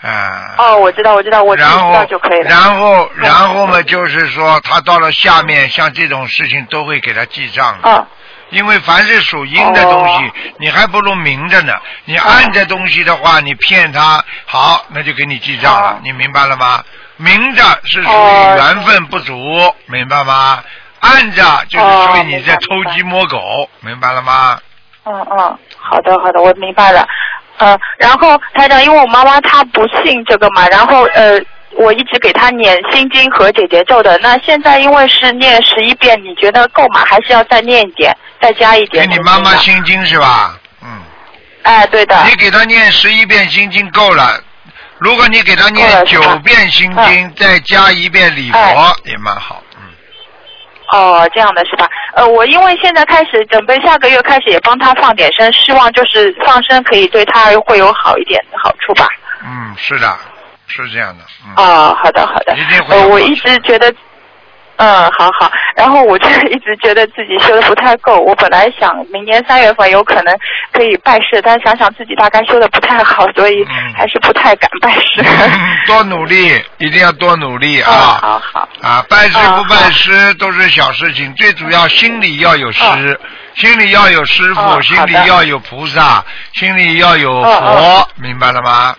[0.02, 0.56] 啊。
[0.58, 2.50] 哦，我知道，我知道，我知道就可以了。
[2.50, 7.90] 然后，然后嘛，就是说，他到了下面，像这种事情都会给他记账的。
[7.90, 8.08] 嗯，
[8.52, 11.74] 因为凡是属阴的东西，哦你还不如明着呢。
[12.06, 15.90] 你暗着东西的话，你骗他，好，那就给你记账了。
[15.92, 16.84] 哦你明白了吗？
[17.18, 19.34] 明着是属哦于缘分不足，
[19.88, 20.64] 明白吗？
[21.02, 24.60] 暗着就是属于你在哦偷鸡摸狗，明白了吗？
[25.06, 27.08] 嗯嗯，好的好的，我明白了。
[27.58, 31.40] 呃，然后台长，因为我妈妈她不信这个嘛，然后呃，
[31.76, 34.18] 我一直给她念心经和解结咒的。
[34.20, 37.04] 那现在因为是念十一遍，你觉得够吗？
[37.06, 39.16] 还是要再念一点，再加一点给？
[39.16, 39.56] 你妈妈。
[39.58, 40.58] 心经是吧？
[40.82, 40.88] 嗯。
[41.64, 42.24] 哎，对的。
[42.26, 44.42] 你给他念十一遍心经够了。
[44.98, 49.64] 如果你给他念九遍心经，再加一遍礼佛，哎也蛮好。
[49.78, 49.82] 嗯，
[50.92, 51.88] 哦，这样的是吧？
[52.16, 59.08] 呃，我因为现在开始准备下个月开始也帮他放点声，希望就是放生可以对他会有好一点的好处吧。
[59.42, 60.18] 嗯，是的，
[60.68, 61.24] 是这样的。
[61.46, 61.54] 嗯。
[61.56, 62.84] 哦，好的好的一定。
[62.84, 63.94] 会呃，我一直觉得，
[64.80, 65.52] 嗯，好好。
[65.76, 68.18] 然后我就一直觉得自己修的不太够。
[68.24, 70.34] 我本来想明年三月份有可能
[70.72, 75.22] 可以拜师，但想想自己大概修的不太好，所以嗯还是不太敢拜师。
[75.86, 78.20] 多努力，一定要多努力哦，啊！
[78.22, 78.70] 好好。
[78.82, 83.20] 啊，拜师啊不拜师都是小事情，最主要心里要有师，
[83.56, 88.96] 心里要有师傅，心里要有菩萨，心里要有哦佛哦，明白了吗？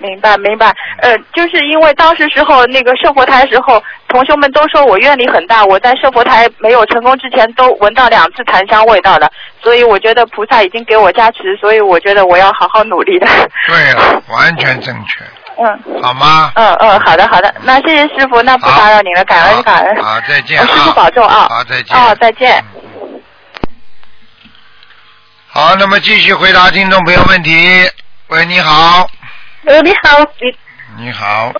[0.00, 9.30] 嗯，明白明白，呃，就是因为当时时候那个设佛台时候，同学们都说我愿力很大，我在设佛台没有成功之前都闻到两次檀香味道了，
[9.62, 13.26] 所以我觉得菩萨已经给我加持，所以我觉得我要好好努力的。
[13.68, 15.24] 对了，完全正确，
[15.62, 16.52] 嗯好吗？
[16.54, 20.02] 嗯嗯，好的好的，那谢谢师傅，那不打扰您了，感恩感恩。
[20.02, 21.96] 好，再见师傅保重啊好，再见。
[21.96, 22.62] 哦，再见。
[25.52, 27.52] 好，那么继续回答听众朋友问题。
[28.28, 29.08] 喂，你好，
[29.64, 31.52] 呃，你好，你你好，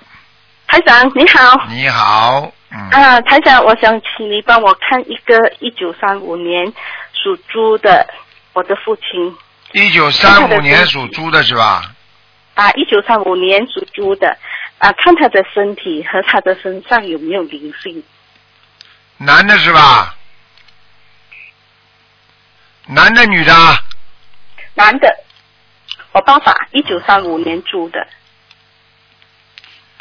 [0.67, 1.67] 台长你好。
[1.69, 6.67] 你好，嗯，啊，台长，我想请你帮我看一个一九三五年
[7.13, 8.09] 属猪的
[8.55, 9.37] 我的父亲
[9.73, 11.93] 一九三五年属猪的是吧？
[12.55, 14.35] 啊，一九三五年属猪的
[14.79, 18.03] 啊，看他的身体和他的身上有没有灵性。
[19.19, 20.17] 男的是吧？
[22.87, 23.53] 男的女的？
[24.75, 25.09] 男的，
[26.13, 28.07] 我爸爸一九三五年住的，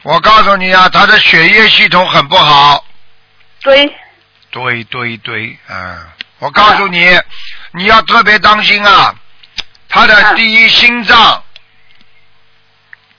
[0.03, 2.83] 我告诉你啊，他的血液系统很不好。
[3.61, 3.85] 对，
[4.49, 6.07] 对对对，嗯，
[6.39, 7.19] 我告诉你，
[7.73, 9.13] 你要特别当心啊，
[9.87, 11.43] 他的啊第一心脏，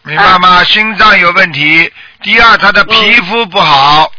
[0.03, 0.65] 明白吗？
[0.65, 1.93] 心脏有问题。
[2.23, 4.11] 第二，他的皮肤不好。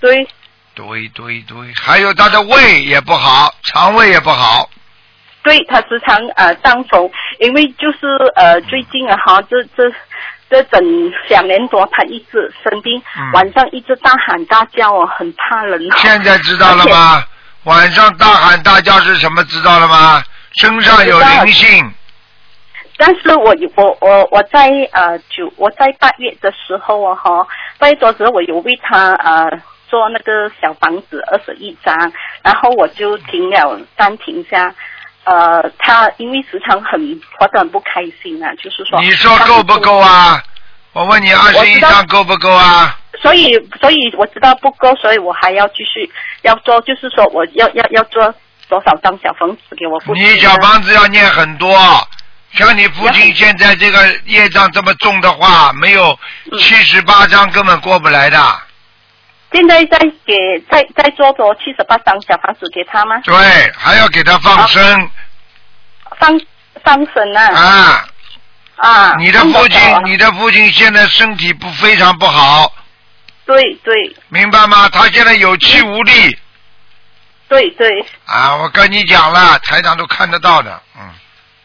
[0.00, 0.28] 对，
[0.74, 4.68] 对对对，还有他的胃也不好，肠胃也不好。
[5.46, 9.88] 对他时常呃伤风，因为就是呃最近啊哈，这这
[10.50, 10.82] 这整
[11.28, 15.94] 两年多他一直生病，嗯晚上一直大喊大叫哦，很怕人哦。
[15.98, 17.22] 现在知道了吗？
[17.62, 19.44] 晚上大喊大叫是什么？
[19.44, 20.20] 知道了吗？
[20.56, 21.92] 身上有灵性。
[22.96, 27.46] 但是我有我我我在呃九我在八月的时候啊哈，
[27.78, 29.48] 八月多时候我有为他呃
[29.88, 31.94] 做那个小房子二十一张，
[32.42, 34.74] 然后我就停了暂停下。
[35.26, 40.40] 呃，他因为时常很活得很不开心啊，就是说你说够不够啊？
[40.92, 42.96] 我问你，二十一张够不够啊？
[43.20, 46.08] 所以，所以我知道不够，所以我还要继续
[46.42, 48.34] 要做，就是说我要要要做
[48.68, 50.22] 多少张小房子给我父亲？
[50.24, 51.76] 你小房子要念很多，
[52.52, 56.18] 像你父亲现在这个业障这么重的话，没有
[56.52, 58.38] 嗯七十八张根本过不来的。
[59.52, 60.34] 现在在给
[60.70, 63.20] 在在做着七十八张小房子给他吗？
[63.24, 63.34] 对，
[63.76, 65.10] 还要给他放生
[66.18, 66.40] 放
[66.82, 68.08] 放生啊啊！
[68.76, 69.14] 啊！
[69.18, 72.70] 你的父亲你的父亲现在身体不非常不好，
[73.46, 74.88] 对对明白吗？
[74.90, 76.38] 他现在有气无力
[77.48, 77.88] 对对
[78.26, 78.56] 啊！
[78.56, 81.08] 我跟你讲了，台长都看得到的，嗯，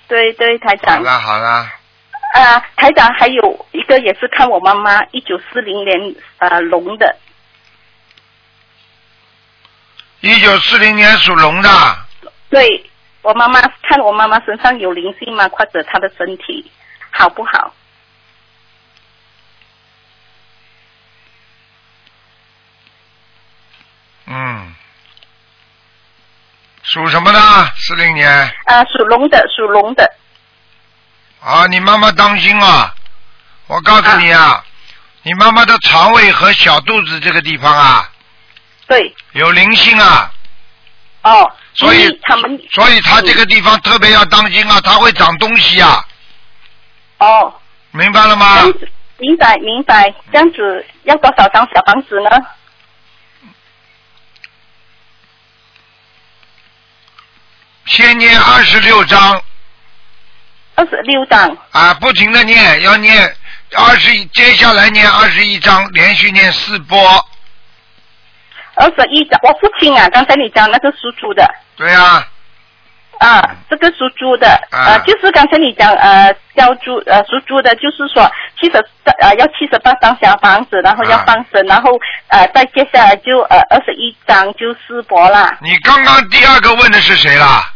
[0.07, 1.67] 对对，台长好长了好了，
[2.35, 7.15] 啊，台长还有一个也是看我妈妈一九四零年呃龙的
[10.21, 11.69] 一九四零年属龙的，
[12.49, 12.89] 对
[13.23, 15.49] 我妈妈看我妈妈身上有灵性吗？
[15.49, 16.71] 或者她的身体
[17.09, 17.73] 好不好？
[24.27, 24.75] 嗯，
[26.83, 27.39] 属什么的？
[27.75, 28.29] 四零年
[28.65, 30.09] 啊，属龙的，属龙的。
[31.41, 32.93] 啊，你妈妈当心啊！
[33.65, 34.63] 我告诉你啊，
[35.23, 38.10] 你妈妈的肠胃和小肚子这个地方啊，
[38.91, 40.29] 对，有灵性啊，
[41.21, 46.05] 哦，所以他们所以他这个地方特别要当心啊，他会长东西啊，
[47.19, 47.53] 哦，
[47.91, 48.63] 明白了吗？
[49.17, 52.29] 明白明白，这样子要多少张小房子呢？
[57.85, 59.41] 先念二十六章
[60.75, 61.57] 二十六张。
[61.71, 63.37] 啊，不停的念，要念
[63.77, 67.25] 二十一，接下来念二十一章，连续念四波。
[68.81, 72.25] 二十一张，我父亲啊，刚才你讲那个属猪的对啊，
[73.19, 78.77] 啊，这个属猪的，啊呃，就是刚才你讲呃，叫猪呃属猪的，就是说七十
[79.21, 81.91] 呃要七十八张小房子，然后要啊放生，然后
[82.29, 85.57] 呃再接下来就呃二十一张就四博啦。
[85.61, 87.71] 你刚刚第二个问的是谁啦？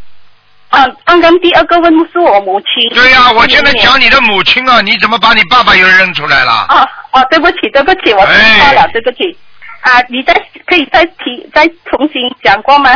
[0.69, 2.89] 啊，刚刚第二个问的是我母亲。
[2.95, 6.65] 对呀、我现在讲你的母亲啊，你怎么把你爸爸又认出来了？
[6.69, 9.37] 哦哦，对不起对不起，我听错了，哎对不起。
[9.85, 10.33] 啊，你再
[10.65, 12.89] 可以再提再重新讲过吗？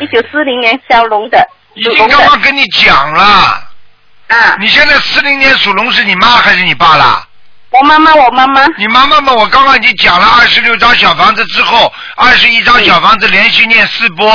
[0.00, 3.22] 一九四零年小龙的，已经刚刚跟你讲了，
[4.26, 7.24] 啊，你现在四零年属龙是你妈还是你爸啦？
[7.70, 14.28] 我妈妈，我妈妈，你妈妈嘛，我刚刚已经讲了二十六张小房子之后，二十一张小房子连续念四波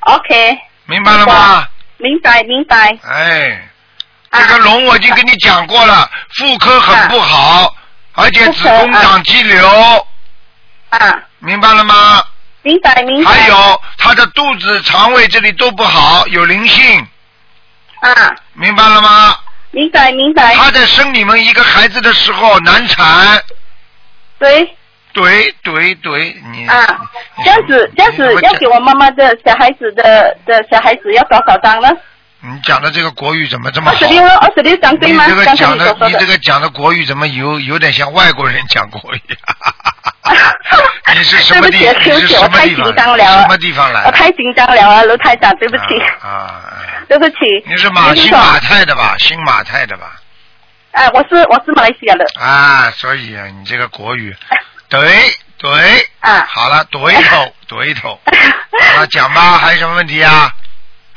[0.00, 1.66] ，OK，明白了吗？
[1.96, 2.96] 明白明白。
[3.02, 3.68] 哎，
[4.30, 4.40] 啊。
[4.40, 7.74] 这个龙我已经跟你讲过了，妇科很不好，
[8.12, 10.06] 而且子宫长肌瘤，
[10.90, 12.22] 啊，明白了吗？
[12.62, 13.30] 明白明白。
[13.30, 17.06] 还有他的肚子、肠胃这里都不好，有灵性，
[18.00, 19.36] 啊，明白了吗？
[19.70, 20.54] 明白明白。
[20.54, 23.42] 他在生你们一个孩子的时候难产，
[24.38, 24.76] 对
[25.12, 26.86] 对对对，你啊，
[27.44, 31.88] 这样子这样子要给我妈妈的小孩子的的小孩子要多少张呢？
[32.40, 33.92] 你讲的这个国语怎么这么好？
[33.92, 35.24] 二十六了，二十六张对吗？
[35.26, 39.20] 你这个讲你所说你这个讲的国语怎么有有点像外国人讲国语？
[41.16, 41.78] 你是什么地？
[41.78, 43.06] 对不起，你是对不起，我太紧什么地方？
[43.06, 44.04] 张了啊，什么地方来？
[44.04, 45.82] 我太紧张了啊，卢台长，对不起，
[46.20, 46.62] 啊啊！
[47.08, 47.36] 对不起。
[47.66, 49.16] 你是马新马泰的吧？
[49.18, 50.12] 新马泰的吧？
[50.92, 52.24] 啊，我是我是马来西亚的。
[52.40, 54.36] 啊，所以啊，你这个国语，
[54.88, 55.00] 对
[55.56, 55.70] 对，
[56.20, 58.20] 啊好了，怼一头，怼一头，
[58.94, 60.52] 好了，讲吧，还有什么问题啊？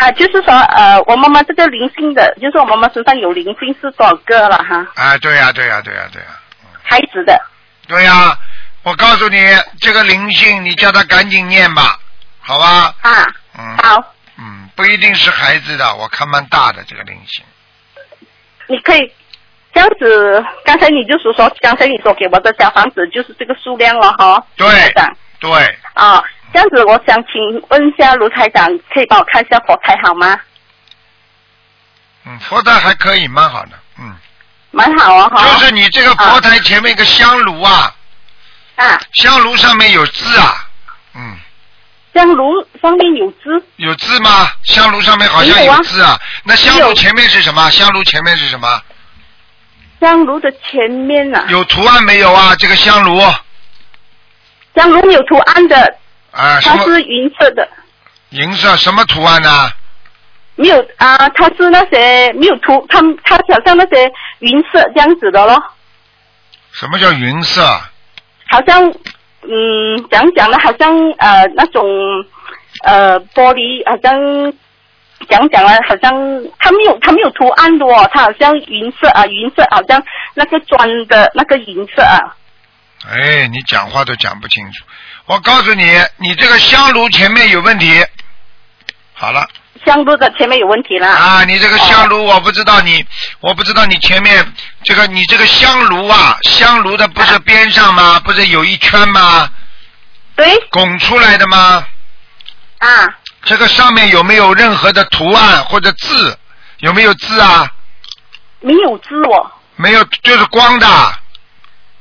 [0.01, 4.83] 啊，就是说，呃，我妈妈这个灵性的，就是我妈妈身上有灵性是多少个了哈？
[4.95, 6.27] 啊，对呀、对呀、对呀、对呀、
[6.81, 7.39] 孩子的，
[7.87, 8.35] 对呀、
[8.81, 9.37] 我告诉你，
[9.79, 11.99] 这个灵性，你叫他赶紧念吧，
[12.39, 12.95] 好吧？
[13.01, 13.27] 啊，
[13.59, 14.03] 嗯好，
[14.39, 17.45] 嗯，不一定是孩子的，我看蛮大的这个灵性。
[18.65, 19.13] 你可以
[19.71, 24.43] 这样子，刚才你就是说，刚才你说给我的小房子就是这个数量了哈？
[24.55, 24.67] 对
[25.39, 30.39] 对，啊，这样子，我想请问一下卢台长，可以帮我看一下佛台好吗？
[32.25, 34.15] 嗯，佛台还可以，蛮好的，嗯，
[34.71, 35.43] 蛮好啊哈。
[35.43, 37.95] 就是你这个佛台前面一个香炉啊，
[38.75, 40.67] 啊，香炉上面有字啊，
[41.15, 41.37] 嗯。
[42.13, 44.51] 香炉上面有字，有字吗？
[44.65, 46.19] 香炉上面好像没有字啊。
[46.43, 47.69] 那香炉前面是什么？
[47.69, 48.81] 香炉前面是什么？
[50.01, 52.53] 香炉的前面啊，有图案没有啊？
[52.57, 53.17] 这个香炉
[54.75, 55.97] 香炉有图案的，
[56.31, 57.67] 啊，什么它是银色的，
[58.29, 58.75] 银色？
[58.77, 59.49] 什么图案呢？
[60.55, 65.61] 没有啊，它是那些没有图，它它好像那些云色这样子的咯，
[66.71, 67.61] 什么叫云色？
[68.49, 68.89] 好像
[69.43, 71.83] 嗯，讲讲的，好像呃那种
[72.83, 74.53] 呃玻璃，好像
[75.27, 76.13] 讲讲了，好像
[76.59, 80.03] 它没有它没有图案的哦，它好像云色啊，云色好像
[80.35, 82.19] 那个砖的那个银色啊，
[83.09, 84.85] 哎，你讲话都讲不清楚。
[85.31, 85.85] 我告诉你，
[86.17, 88.05] 你这个香炉前面有问题。
[89.13, 89.47] 好了
[89.85, 91.07] 香炉的前面有问题了。
[91.07, 93.05] 啊，你这个香炉，我不知道你，
[93.39, 98.19] 我不知道你前面这个你这个香炉啊，香炉的不是边上吗？
[98.19, 99.49] 不是有一圈吗？
[100.35, 101.87] 对拱出来的吗？
[102.79, 102.89] 啊，
[103.45, 106.37] 这个上面有没有任何的图案或者字？
[106.79, 107.71] 有没有字啊？
[108.59, 110.87] 没有字哦，没有，就是光的，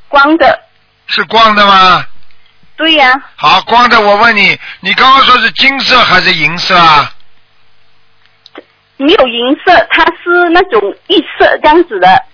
[0.09, 0.61] 光的，
[1.07, 2.05] 是光的吗？
[2.81, 4.01] 对呀、好，光的。
[4.01, 7.13] 我问你，你刚刚说是金色还是银色啊？
[8.97, 12.25] 没有银色，它是那种玉色这样子的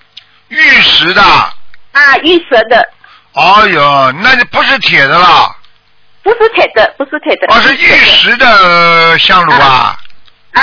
[0.46, 1.20] 玉石的。
[1.20, 2.88] 啊，玉石的，
[3.32, 5.52] 哎呦，那就不是铁的啦，
[6.22, 9.98] 不是铁的，不是铁的，哦，是玉石的香炉啊。
[10.52, 10.62] 啊，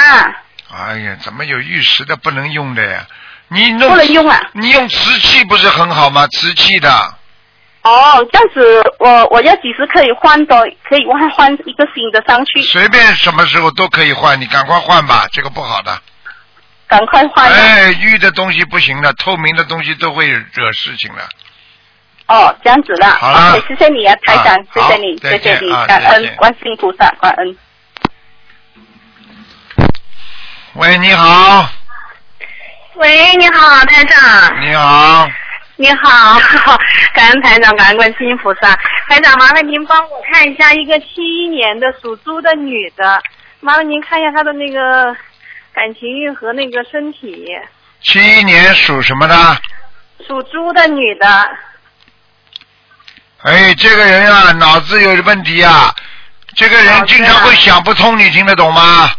[0.73, 3.05] 哎呀，怎么有玉石的不能用的呀？
[3.49, 4.39] 你弄不能用啊。
[4.53, 6.25] 你用瓷器不是很好吗？
[6.27, 7.15] 瓷器的，
[7.83, 16.01] 哦，这样子，我我要几时可以换到，可以换换一个新的上去，随便什么时候都可以换，你赶快换吧，这个不好的。
[16.87, 17.53] 赶快换啊。
[17.53, 21.21] 哎，玉的东西不行的，透明的东西都会惹事情的。
[22.27, 23.17] 哦，这样子啦。
[23.19, 27.57] 好了谢谢你啊，台长，啊谢谢你，谢谢你，啊感恩观世音菩萨，感恩。
[30.75, 31.69] 喂，你好，
[32.95, 34.61] 喂，你好，台长。
[34.61, 35.27] 你好，
[35.75, 36.39] 你好，
[37.15, 38.75] 感恩台长，感恩观世音菩萨。
[39.07, 43.21] 台长，麻烦您帮我看一下一个七一年的属猪的女的，
[43.59, 45.15] 麻烦您看一下她的那个
[45.73, 47.47] 感情运和那个身体。
[48.01, 49.35] 七一年属什么的？
[50.27, 51.27] 属猪的女的，
[53.41, 55.93] 哎，这个人啊，脑子有问题啊，
[56.55, 59.09] 这个人经常会想不通，你听得懂吗？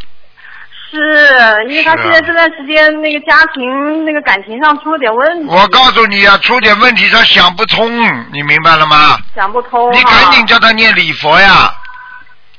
[0.94, 7.90] 是因为她是啊现在这段时间那个家庭那个感情上出了点问题，我告诉你啊，出点问题他想不通，
[8.32, 9.18] 你明白了吗？
[9.34, 11.74] 想不通你赶紧叫他念礼佛呀，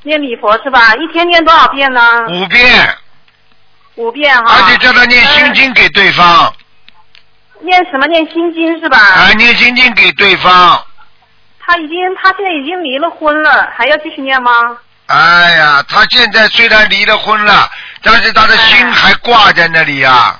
[0.02, 0.94] 念礼佛是吧？
[0.94, 2.00] 一天念多少遍呢？
[2.28, 2.94] 五遍，
[3.96, 4.44] 五遍哈。
[4.54, 6.52] 而且叫他念心经给对方，
[7.60, 8.06] 念什么？
[8.06, 8.98] 念心经是吧？
[8.98, 10.84] 啊，念心经给对方，
[11.58, 14.52] 他已经他现在已经离了婚了，还要继续念吗？
[15.06, 17.70] 哎呀，他现在虽然离了婚了，
[18.02, 20.38] 但是他的心哎还挂在那里呀、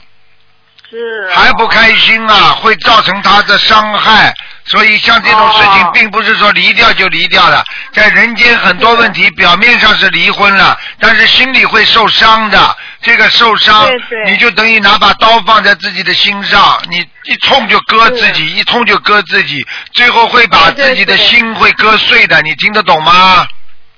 [0.90, 1.30] 是。
[1.32, 4.34] 还不开心啊，会造成他的伤害。
[4.68, 12.76] 所以像这种事情哦，并不是说离掉就离掉了，在人间很多问题表面上是离婚了，但是心里会受伤的。
[13.00, 13.88] 这个受伤
[14.24, 22.42] 你就等于拿把刀放在自己的心上，你一冲就割自己，一冲就割自己，最后会把自己的心会割碎的。
[22.42, 23.46] 你听得懂吗？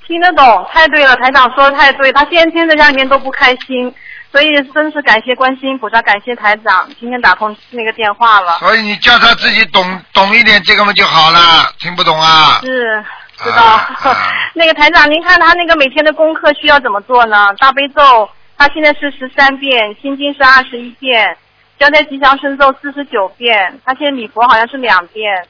[0.08, 3.94] 听得懂，太对了，台长说的太对，他现在天在家里面都不开心，
[4.32, 8.58] 所以真是感谢观世音菩萨，感谢台长，今天打通那个电话了。
[8.58, 12.58] 所以你叫他自己懂懂一点这个嘛就好了，听不懂啊？
[12.62, 13.04] 是，
[13.36, 13.78] 知道。
[14.54, 17.54] 那个台长，您看他那个每天的功课需要怎么做呢？
[17.58, 21.36] 大悲咒，他现在是十三遍，心经是二十一遍，
[21.78, 25.46] 交在吉祥神咒四十九遍，他现在礼佛好像是两遍，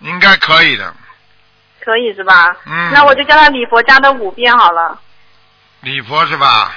[0.00, 0.92] 应该可以的。
[1.84, 2.56] 可以是吧？
[2.66, 4.98] 嗯那我就叫他礼佛加到五遍好了，
[5.80, 6.72] 礼佛是吧？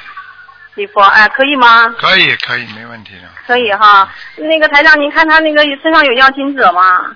[0.76, 1.94] 礼佛哎，可以吗？
[2.00, 3.30] 可以，可以，没问题的。
[3.46, 4.12] 可以哈。
[4.38, 7.16] 那个台长，您看他那个身上有药精者吗？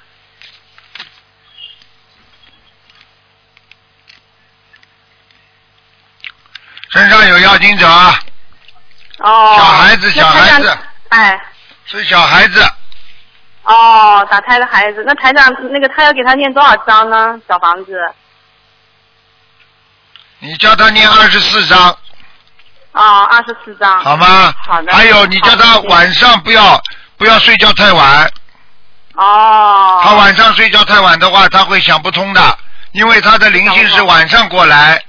[6.91, 7.87] 身上有妖精者，
[9.19, 9.55] 哦。
[9.57, 10.77] 小孩子小孩子
[11.09, 11.41] 哎。
[11.85, 12.63] 是小孩子，
[13.67, 17.37] 哦，打胎的孩子，那台长那个他要给他念多少章呢？
[17.49, 17.99] 小房子？
[20.39, 21.89] 你叫他念二十四章，
[22.93, 23.99] 哦，二十四章。
[24.01, 24.53] 好吗？
[24.65, 26.81] 好的还有，你叫他晚上不要
[27.17, 28.31] 不要睡觉太晚，
[29.15, 29.99] 哦。
[30.01, 32.57] 他晚上睡觉太晚的话，他会想不通的，
[32.93, 35.03] 因为他的灵性是晚上过来，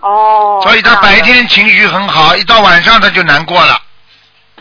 [0.00, 0.58] 哦。
[0.62, 1.20] 所以他白。
[1.20, 3.78] 天情绪很好，一到晚上他就难过了。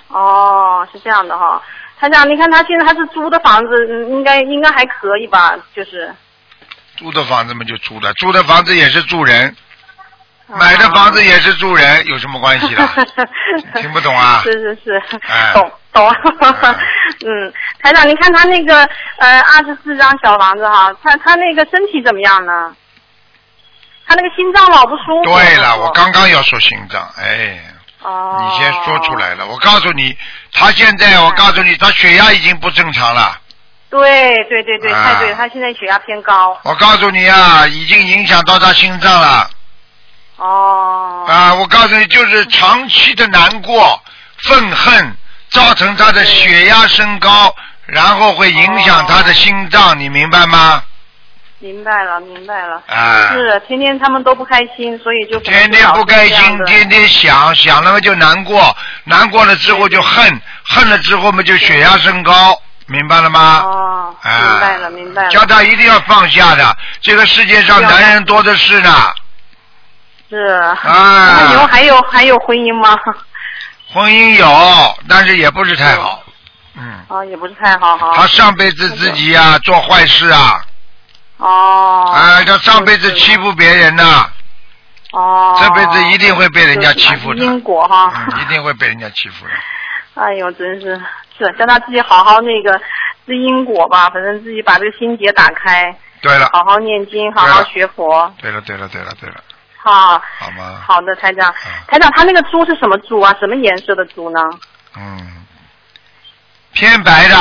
[0.10, 1.62] 哦，是这样的哈。
[2.04, 5.56] 台长，你看他现在他是租的房子，嗯应该应该还可以吧？
[5.74, 6.14] 就是。
[6.98, 9.56] 租的房子嘛就租的，租的房子也是住人，
[10.48, 12.94] 哦买的房子也是住人，有什么关系啦？
[13.80, 16.10] 听不懂啊是是是，哎懂懂。
[16.10, 16.76] 哎
[17.26, 18.84] 嗯，台长，你看他那个
[19.20, 22.76] 呃二十四张小房子哈，他他那个身体怎么样呢？
[24.06, 25.34] 他那个心脏老不舒服。
[25.34, 27.60] 对了，我刚刚要说心脏，哎，
[28.04, 28.38] 哦。
[28.40, 29.46] 你先说出来了。
[29.48, 30.16] 我告诉你，
[30.54, 33.40] 他现在，我告诉你，他血压已经不正常了。
[33.90, 36.60] 对对对对，啊太对了，他现在血压偏高。
[36.64, 39.50] 我告诉你啊，已经影响到他心脏了。
[40.38, 41.26] 哦。
[41.28, 44.02] 啊，我告诉你，就是长期的难过、
[44.38, 45.16] 愤恨，
[45.50, 50.84] 造成他的血压升高，然后会影响他的心脏，你明白吗？
[51.64, 52.84] 明白了，明白了。
[52.88, 53.32] 啊。
[53.32, 62.54] 是，天天他们都不开心，所以就天天不开心，天天想想了嘛就难过，难过了之后就恨，恨了之后嘛就血压升高，
[62.88, 63.62] 明白了吗？
[63.64, 65.30] 哦，啊，明白了，明白了。
[65.30, 69.14] 叫他一定要放下的，这个世界上男人多的是呢。
[70.30, 70.38] 是。
[70.38, 73.00] 啊那以后还有还有婚姻吗？
[73.94, 76.22] 婚姻有，但是也不是太好。
[76.76, 78.12] 嗯，啊，也不是太好哈。
[78.18, 80.62] 他上辈子自己呀、做坏事啊，
[81.48, 82.12] 哦。
[82.16, 84.30] 哎，他上辈子欺负别人呐、
[85.12, 85.58] 哦。
[85.60, 87.44] 这辈子一定会被人家欺负的。
[87.44, 88.12] 因果哈。
[88.16, 89.52] 嗯，一定会被人家欺负的。
[90.22, 90.96] 哎呦，真是
[91.38, 92.80] 是叫他自己好好那个
[93.26, 98.32] 知因果吧，反正自己把这个心结打开，对了，好好念经，好好学佛。
[98.40, 99.36] 对了，对了，对了，对了，
[99.78, 100.80] 好，好吗？
[100.86, 101.72] 好的，台长嗯。
[101.88, 103.36] 台长，他那个猪是什么猪啊？
[103.40, 104.40] 什么颜色的猪呢？
[104.96, 105.44] 嗯，
[106.74, 107.36] 偏白的，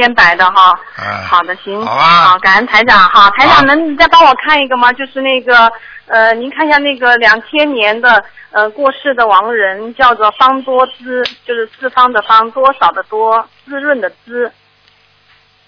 [0.00, 0.78] 偏白的哈。
[0.98, 1.84] 嗯，好的，行。
[1.84, 2.98] 好啊好，感恩台长。
[3.10, 4.90] 好，台长，能你再帮我看一个吗？
[4.94, 5.70] 就是那个
[6.06, 14.50] 呃，您看一下那个两千年的呃过世的亡人，叫做方多姿，就是四方的方，多少的多，滋润的滋。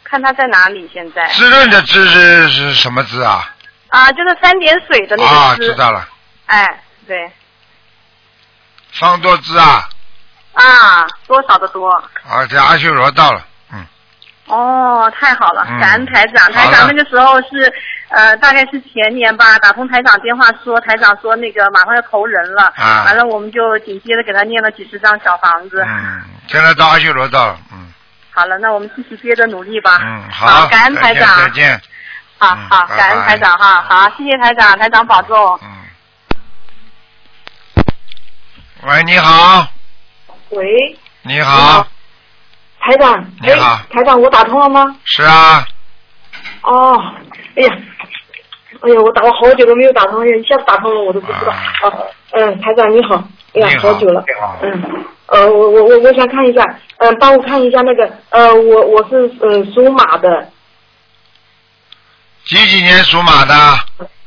[0.02, 1.28] 看他在哪里现在？
[1.28, 3.54] 滋润的滋是是什么滋啊？
[3.88, 5.66] 啊，就是三点水的那啊，个滋。
[5.66, 6.08] 知道了，
[6.46, 7.30] 哎，对。
[8.94, 9.88] 方多姿啊，
[10.54, 11.88] 啊，多少的多。
[12.28, 13.44] 啊，这阿修罗到了，嗯，
[14.46, 16.50] 哦，太好了，嗯感恩台长。
[16.52, 17.72] 台长那个时候是，
[18.08, 25.82] 呃，大概是前年吧，打通台长电话说，台长说那个马上要投人了，啊完了我们就紧接着给他念了几十张小房子。
[25.86, 27.92] 嗯，现在到阿修罗道了，嗯
[28.34, 29.98] 好了，那我们继续接着努力吧。
[30.02, 31.38] 嗯，好，感恩台长。
[31.38, 31.80] 再见，再见，
[32.38, 35.60] 好嗯好，感恩台长哈，好，谢谢台长，台长保重。
[35.62, 35.68] 嗯。
[38.84, 39.68] 喂，你好，
[40.48, 41.86] 喂，你好，
[42.82, 44.84] 台长，你好哎，台长，我打通了吗？
[45.04, 45.64] 是啊，
[46.62, 46.98] 哦，
[47.56, 47.76] 哎呀，
[48.80, 51.52] 哎呀，我打了好久都没有打通，一下子打通了，我都不知道。
[51.52, 51.92] 啊啊，
[52.32, 53.14] 嗯，台长你好，
[53.54, 54.24] 哎呀你，好好久了。
[54.40, 54.82] 好嗯，
[55.26, 56.64] 呃，我我我我想看一下，
[56.98, 60.48] 嗯、帮我看一下那个，呃，我我是呃属马的，
[62.44, 63.54] 几几年属马的？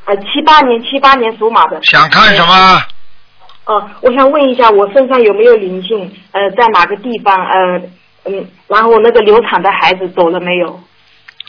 [0.05, 1.77] 呃，七八年，七八年属马的。
[1.83, 2.81] 想看什么？
[3.65, 6.15] 哦，我想问一下，我身上有没有灵性？
[6.31, 7.35] 呃，在哪个地方？
[7.35, 7.81] 呃，
[8.25, 10.81] 嗯，然后那个流产的孩子走了没有？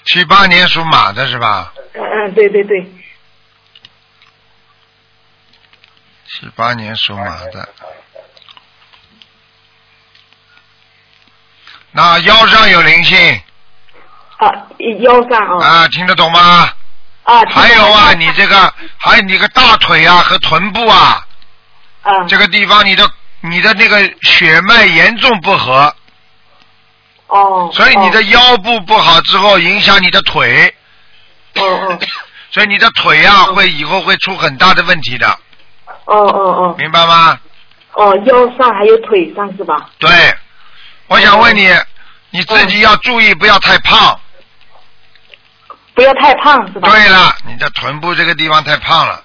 [0.05, 1.73] 七八年属马的是吧？
[1.95, 2.81] 嗯嗯，对对对，
[6.27, 7.69] 七八年属马的。
[11.93, 13.41] 那腰上有灵性
[14.37, 14.47] 啊，
[15.01, 15.67] 腰上啊。
[15.67, 16.69] 啊，听得懂吗？
[17.23, 17.41] 啊。
[17.51, 21.27] 还有啊，你这个，还有你个大腿啊和臀部啊，
[22.03, 22.25] 啊。
[22.29, 23.11] 这个地方你的
[23.41, 25.97] 你的那个血脉严重不和，
[27.29, 27.71] 哦。
[27.73, 30.75] 所以你的腰部不好之后，影响你的腿。
[31.57, 31.99] 哦哦。
[32.53, 35.29] 所以你的腿呀、会以后会出很大的问题的，
[36.07, 36.75] 哦哦哦。
[36.79, 37.39] 明白吗？
[37.93, 39.91] 哦，腰上还有腿上是吧？
[39.99, 40.11] 对，
[41.09, 41.69] 我想问你，
[42.31, 44.19] 你自己要注意，不要太胖。
[45.95, 46.89] 不要太胖是吧？
[46.91, 49.23] 对了，你的臀部这个地方太胖了，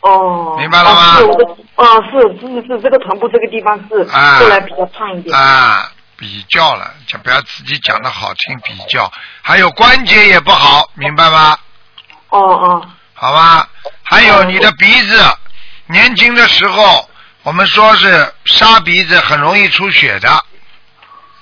[0.00, 0.56] 哦。
[0.58, 5.36] 明白了吗哦，是我的，哦，是是是，这个臀部这个地方是啊后来比较胖一点。
[5.36, 5.90] 啊，
[6.20, 9.10] 比较了，就不要自己讲的好听，比较，
[9.40, 11.58] 还有关节也不好，明白吗？
[12.28, 12.88] 哦哦。
[13.14, 13.68] 好吧，
[14.02, 15.18] 还有你的鼻子，
[15.86, 17.08] 年轻的时候
[17.42, 20.44] 我们说是沙鼻子，很容易出血的，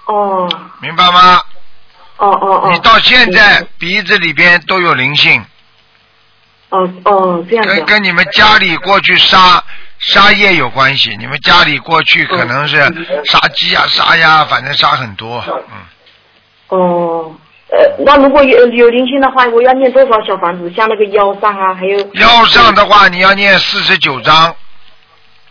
[0.07, 0.49] 哦
[0.81, 1.43] 明白吗？
[2.17, 2.71] 哦哦哦。
[2.73, 5.45] 你到现在鼻子里边都有灵性，
[6.71, 7.65] 哦哦，这样。
[7.67, 9.63] 跟跟你们家里过去杀
[9.99, 11.17] 杀业有关系。
[11.19, 12.77] 你们家里过去可能是
[13.25, 15.45] 杀鸡啊、杀鸭，反正杀很多。
[15.49, 15.79] 嗯，
[16.69, 17.35] 哦，
[17.71, 20.73] 呃，那如果有有灵性的话，我要念多少小房子？
[20.75, 24.55] 像那个腰上啊，还有腰上的话你要念四十九章，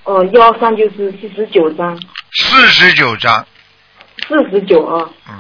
[0.04, 2.00] 哦，腰上就是四十九章，
[2.34, 3.46] 四十九章。
[4.28, 5.10] 四十九啊。
[5.30, 5.36] 嗯。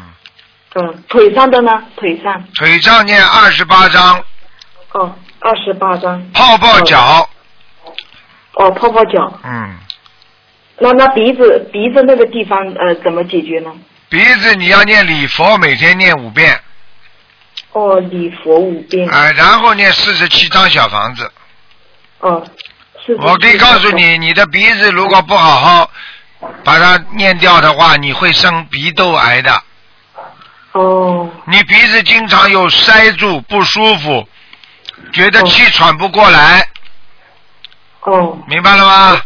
[0.75, 1.71] 嗯，腿上的呢？
[1.95, 4.23] 腿上腿上念二十八章，
[4.91, 6.23] 哦，二十八章。
[6.33, 7.27] 泡泡脚。
[8.59, 9.39] 哦，泡泡脚。
[9.43, 9.77] 嗯，
[10.79, 13.71] 那那鼻子鼻子那个地方呃怎么解决呢？
[14.09, 16.59] 鼻子你要念礼佛，每天念五遍，
[17.73, 19.07] 哦，礼佛五遍。
[19.09, 21.31] 啊、然后念四十七张小房子。
[22.19, 22.43] 哦，
[23.19, 25.91] 我可以告诉你，你的鼻子如果不好好
[26.63, 29.61] 把它念掉的话，你会生鼻窦癌的。
[30.71, 31.29] 哦。
[31.45, 34.27] 你鼻子经常有塞住，不舒服，
[35.11, 36.67] 觉得气喘不过来，
[38.07, 39.21] 哦明白了吗？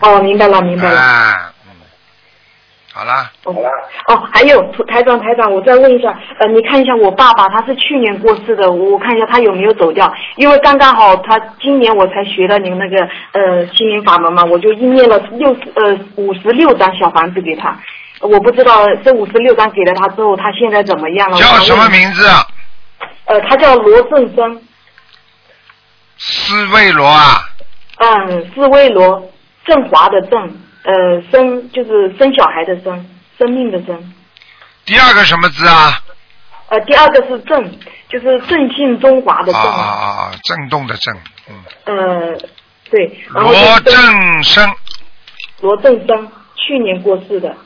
[0.00, 1.00] 哦，明白了明白了。
[1.00, 1.70] 啊，嗯，
[2.92, 3.54] 好了，哦，
[4.08, 17.74] 哦，还有台长台长，我再问一下，呃，你看一下我爸爸，他是去年过世的，我看一下他有没有走掉，因为刚刚好他今年我才学了您那个呃心灵法门嘛，我就应念了六十呃五十六张小房子给他，
[18.20, 21.38] 我不知道这五十六张给了他之后，他现在怎么样了？
[21.38, 22.26] 叫什么名字？
[22.26, 22.46] 啊？
[23.24, 24.62] 呃，他叫罗正生，
[26.18, 27.48] 斯卫罗啊，
[27.96, 29.30] 嗯，是为罗，
[29.64, 30.38] 振华的振，
[30.84, 34.14] 呃，生就是生小孩的生，生命的生。
[34.84, 36.02] 第二个什么字啊？
[36.68, 37.78] 呃，第二个是振，
[38.08, 39.72] 就是振兴中华的啊振。
[39.72, 40.30] 啊啊啊！
[40.44, 41.16] 震动的震，
[41.48, 42.38] 嗯，呃，
[42.90, 43.18] 对。
[43.32, 44.74] 然后罗振生，
[45.60, 47.56] 罗振生，去年过世的。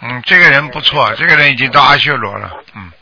[0.00, 2.92] 嗯，这个人不错，这个人已经到阿修罗了，嗯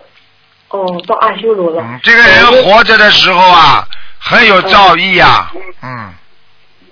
[0.77, 1.83] 哦，到阿修罗了。
[1.83, 3.87] 嗯，这个人活着的时候啊，
[4.19, 5.51] 很有造诣啊，
[5.83, 6.13] 嗯，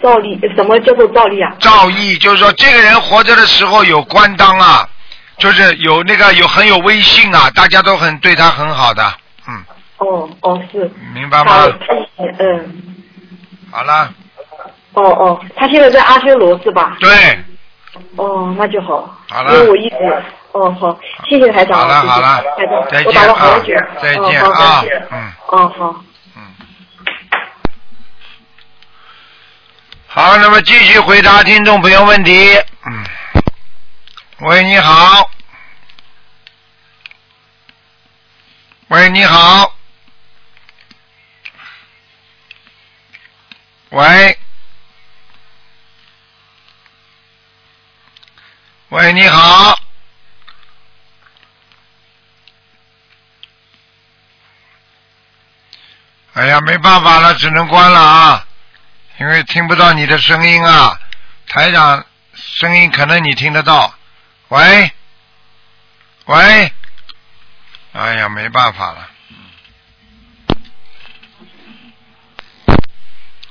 [0.00, 1.54] 造诣，什么叫做造诣啊？
[1.60, 4.88] 造诣就是说这个人活着的时候有官当啊，
[5.38, 9.02] 就是有那个有很有威信啊，大家都很对他很好的，
[9.48, 9.64] 嗯，
[9.98, 10.90] 哦哦是。
[11.14, 11.66] 明白吗
[12.38, 12.82] 嗯，
[13.70, 14.10] 好了，
[14.94, 16.96] 哦哦，他现在在阿修罗是吧？
[17.00, 17.10] 对，
[18.16, 19.18] 哦，那就好。
[19.28, 19.96] 好了因为我一直，
[20.54, 20.96] 哦好，
[21.28, 21.80] 谢谢台长。
[21.80, 23.58] 好了好了台长，再见啊。
[24.00, 25.32] 再见啊嗯。
[25.48, 26.04] 哦好。
[26.36, 26.54] 嗯
[30.06, 32.56] 好，那么继续回答听众朋友问题。
[32.86, 33.04] 嗯，
[34.42, 35.28] 喂，你好。
[38.88, 39.74] 喂，你好。
[43.90, 44.38] 喂。
[48.90, 49.76] 喂，你好。
[56.44, 58.46] 哎呀，没办法了，只能关了啊。
[59.18, 60.94] 因为听不到你的声音啊，
[61.48, 63.94] 台长声音可能你听得到。
[64.48, 64.92] 喂，
[66.26, 66.70] 喂，
[67.94, 69.08] 哎呀，没办法了。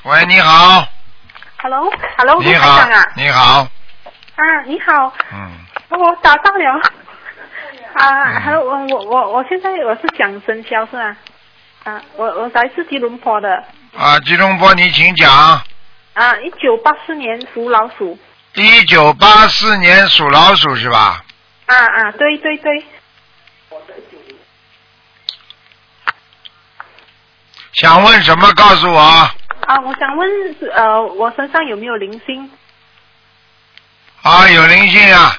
[0.03, 0.87] 喂，你好
[1.63, 3.67] ，Hello，Hello，你好你好，
[4.35, 5.51] 啊，你好，嗯，
[5.89, 6.79] 我打到了。
[7.95, 11.17] 啊，还有我我我我现在我是讲生肖是吧？
[11.83, 13.63] 啊，我我来自吉隆坡的。
[13.97, 15.29] 啊，吉隆坡，你请讲。
[16.13, 18.17] 啊，一九八四年属老鼠。
[18.55, 21.23] 一九八四年属老鼠是吧？
[21.65, 22.85] 啊啊，对对对。
[27.73, 28.49] 想问什么？
[28.53, 28.99] 告诉我。
[28.99, 30.29] 啊，我想问
[30.75, 32.49] 呃，我身上有没有灵性？
[34.21, 35.35] 啊，有灵性啊。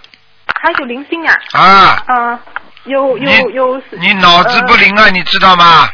[0.60, 1.38] 还有灵性啊？
[1.52, 2.02] 啊。
[2.06, 2.40] 啊，
[2.84, 3.82] 有有有。
[3.92, 5.08] 你脑子不灵啊？
[5.08, 5.88] 你知道吗？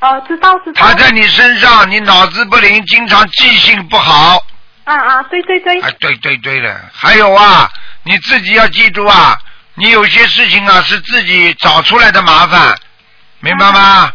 [0.00, 0.86] 哦，知道知道。
[0.86, 4.42] 他在你身上，你脑子不灵，经常记性不好。
[4.84, 5.80] 啊啊，对对对。
[5.80, 7.70] 啊，对对对的，还有啊，
[8.04, 9.38] 你自己要记住啊，
[9.74, 12.74] 你有些事情啊是自己找出来的麻烦，
[13.40, 14.12] 明白吗？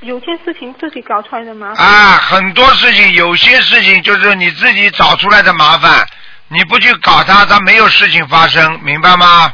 [0.00, 1.86] 有些事情自己搞出来的麻烦。
[1.86, 6.06] 啊，很多事情，有些事情就是你自己找出来的麻烦，
[6.48, 9.52] 你不去搞它，它没有事情发生，明白吗？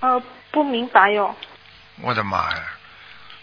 [0.00, 1.36] 呃，不明白哟。
[2.00, 2.56] 我的妈呀！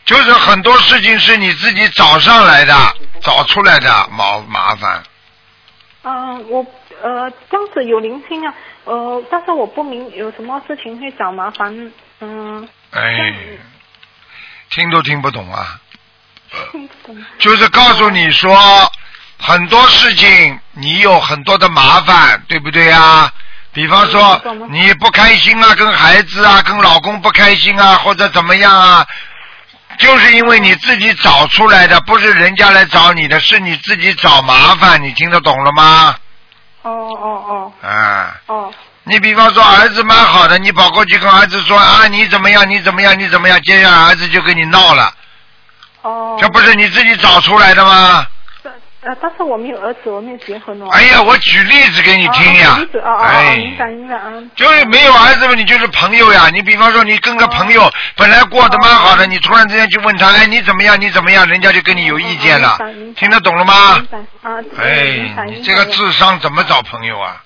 [0.09, 2.73] 就是很多事情是你自己找上来的，
[3.21, 5.03] 找出来的麻麻烦。
[6.01, 6.65] 嗯，我
[7.03, 8.51] 呃这样子有聆听啊，
[8.85, 11.91] 呃，但是我不明有什么事情会找麻烦，
[12.21, 12.67] 嗯。
[12.89, 13.33] 哎，
[14.71, 15.79] 听都听不懂啊。
[16.71, 17.23] 听不懂。
[17.37, 18.57] 就是告诉你说，
[19.37, 23.31] 很多事情你有很多的麻烦，对不对啊？
[23.71, 24.41] 比方说
[24.71, 29.05] 你不开心啊，跟孩子啊，跟老公不开心啊，或者怎么样啊，
[29.99, 36.15] 就是因为你自己找出来的，不是人家来找你的，是你自己找麻烦，你听得懂了吗？
[36.81, 37.87] 哦哦哦。
[37.87, 38.35] 啊。
[38.47, 38.73] 哦。
[39.03, 45.13] 你比方说儿子蛮好的，你跑过去跟儿子说啊你怎么样你怎么样你怎么样，接下来儿子就跟你闹了。
[46.01, 46.37] 哦。
[46.39, 48.25] 这不是你自己找出来的吗？
[49.01, 50.87] 呃，但是我没有儿子，我没有结婚哦。
[50.91, 52.75] 哎呀，我举例子给你听呀。
[52.75, 54.23] 举例子哦哦哦，明白明白啊。
[54.57, 56.49] 就是没有儿子嘛，你就是朋友呀。
[56.51, 60.99] 你比方说，你跟个朋友本来过得蛮好的，你突然之间去问他，哎，你怎么样？
[60.99, 61.47] 你怎么样？
[61.47, 62.77] 人家就跟你有意见了。
[63.15, 63.95] 听得懂了吗？
[63.95, 64.59] 明白啊。
[64.77, 67.41] 哎，你这个智商怎么找朋友啊？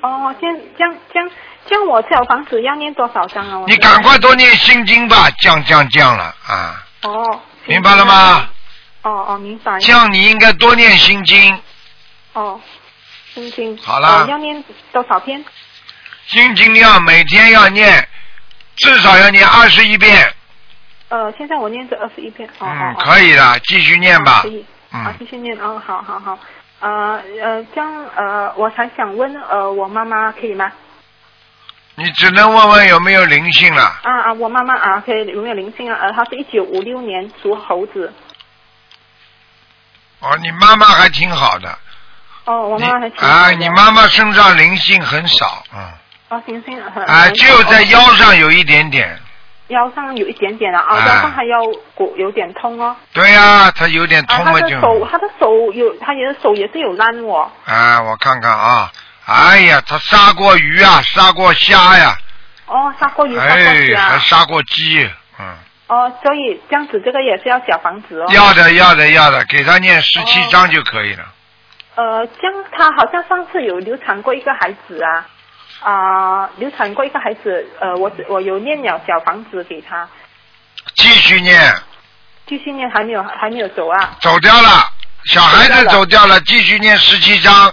[0.00, 1.30] 哦，这样这样这样，
[1.68, 3.64] 这样我小房子要念多少张啊？
[3.66, 6.82] 你赶快多念心经吧，降降降了啊。
[7.02, 7.40] 哦。
[7.66, 8.48] 明白了吗？
[9.08, 9.78] 哦哦，明白。
[9.80, 11.58] 这样你应该多念心经。
[12.34, 12.60] 哦，
[13.32, 13.76] 心经。
[13.78, 14.26] 好了。
[14.28, 15.42] 要念多少篇？
[16.26, 18.06] 心经要每天要念，
[18.76, 20.30] 至少要念二十一遍。
[21.08, 22.46] 呃，现在我念这二十一遍。
[22.58, 24.40] 哦嗯，可以的，继续念吧。
[24.42, 24.64] 可以。
[24.92, 25.14] 嗯。
[25.18, 26.38] 继续念哦，好好好。
[26.80, 30.70] 呃呃，这样呃，我还想问呃，我妈妈可以吗？
[31.94, 33.82] 你只能问问有没有灵性了。
[34.02, 35.98] 啊啊，我妈妈啊，可以有没有灵性啊？
[36.02, 38.12] 呃，她是一九五六年属猴子。
[40.20, 41.78] 哦，你妈妈还挺好的。
[42.44, 43.28] 哦，我妈妈还挺。
[43.28, 45.80] 啊，你妈妈身上灵性很少，嗯。
[46.30, 47.04] 哦，灵性很。
[47.04, 49.18] 啊，就在腰上有一点点。
[49.68, 51.58] 腰上有一点点啊，啊，腰上还腰
[51.94, 52.96] 骨有点痛哦。
[53.12, 54.80] 对呀，他有点痛了就。
[54.80, 57.50] 他的手，他的手有，他的手也是有烂哦。
[57.66, 58.90] 啊，我看看啊，
[59.26, 62.16] 哎呀，他杀过鱼啊，杀过虾呀。
[62.66, 64.00] 哦，杀过鱼，杀过虾。
[64.00, 65.10] 哎，还杀过鸡，嗯。
[65.88, 68.26] 哦，所以这样子，这个也是要小房子哦。
[68.32, 71.24] 要的，要的，要的，给他念十七章就可以了。
[71.96, 75.26] 呃，这样他好像上次有流产过一个孩子啊。
[75.80, 80.08] 啊，流产过一个孩子，呃，我我有念了小房子给他，
[80.96, 81.72] 继续念，
[82.48, 84.90] 继续念还没有还没有走啊，走掉了，
[85.26, 87.72] 小孩子走掉了，继续念十七章，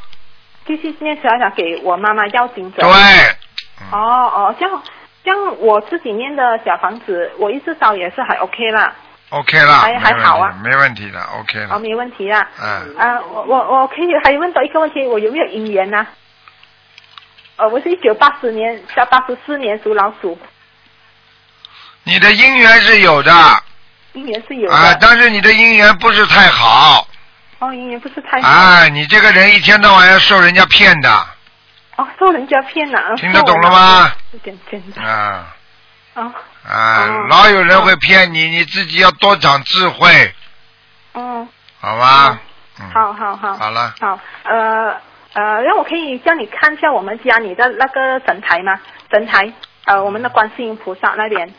[0.67, 2.91] 继续念十二章给我妈妈要紧走，对，
[3.91, 4.83] 哦哦，这样
[5.25, 8.93] 这样我自己念的小房子，我一直烧也是还 OK 啦
[9.29, 16.05] ，OK 啦，还还好啊，没问题的，OK 了，哦，没问题啊，嗯，啊，我我我可以还问到一个问题，我有没有姻缘呢？
[17.57, 20.37] 呃，我是一九八四年，到八十四年属老鼠。
[22.03, 23.31] 你的姻缘是有的。
[24.13, 24.75] 姻缘是有的。
[24.75, 27.07] 啊，但是你的姻缘不是太好。
[27.59, 28.47] 哦，姻缘不是太好。
[28.47, 31.09] 啊，你这个人一天到晚要受人家骗的。
[31.97, 33.15] 哦，受人家骗了。
[33.15, 34.11] 听得懂了吗？
[34.31, 35.01] 有点真的。
[35.01, 35.55] 啊。
[36.13, 36.33] 啊。
[36.67, 40.33] 啊，老有人会骗你，你自己要多长智慧。
[41.13, 41.47] 嗯。
[41.79, 42.39] 好吧。
[42.93, 43.53] 好好好。
[43.57, 43.93] 好了。
[43.99, 44.95] 好，呃。
[45.37, 48.79] 呃，让我可以叫你看一下我们家里的那个神台吗？
[49.11, 49.51] 神台，
[49.83, 51.53] 呃，我们的观世音菩萨那边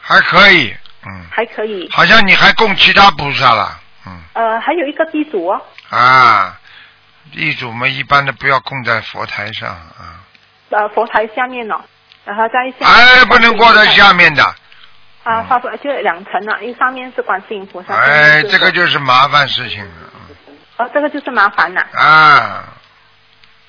[0.00, 4.22] 还可以，嗯，还可以，好像你还供其他菩萨了，嗯。
[4.32, 5.60] 呃，还有一个地主哦。
[5.90, 6.58] 啊，
[7.32, 10.20] 地主们，一般的不要供在佛台上啊。
[10.70, 11.80] 呃，佛台下面哦，
[12.24, 12.86] 然后在下。
[12.86, 14.42] 哎，不能挂在下面的。
[15.22, 17.94] 啊，发出来就两层了，因为上面是观世音菩萨。
[17.94, 19.90] 哎，这个就是麻烦事情了。
[20.76, 21.80] 哦，这个就是麻烦了。
[21.94, 22.64] 啊。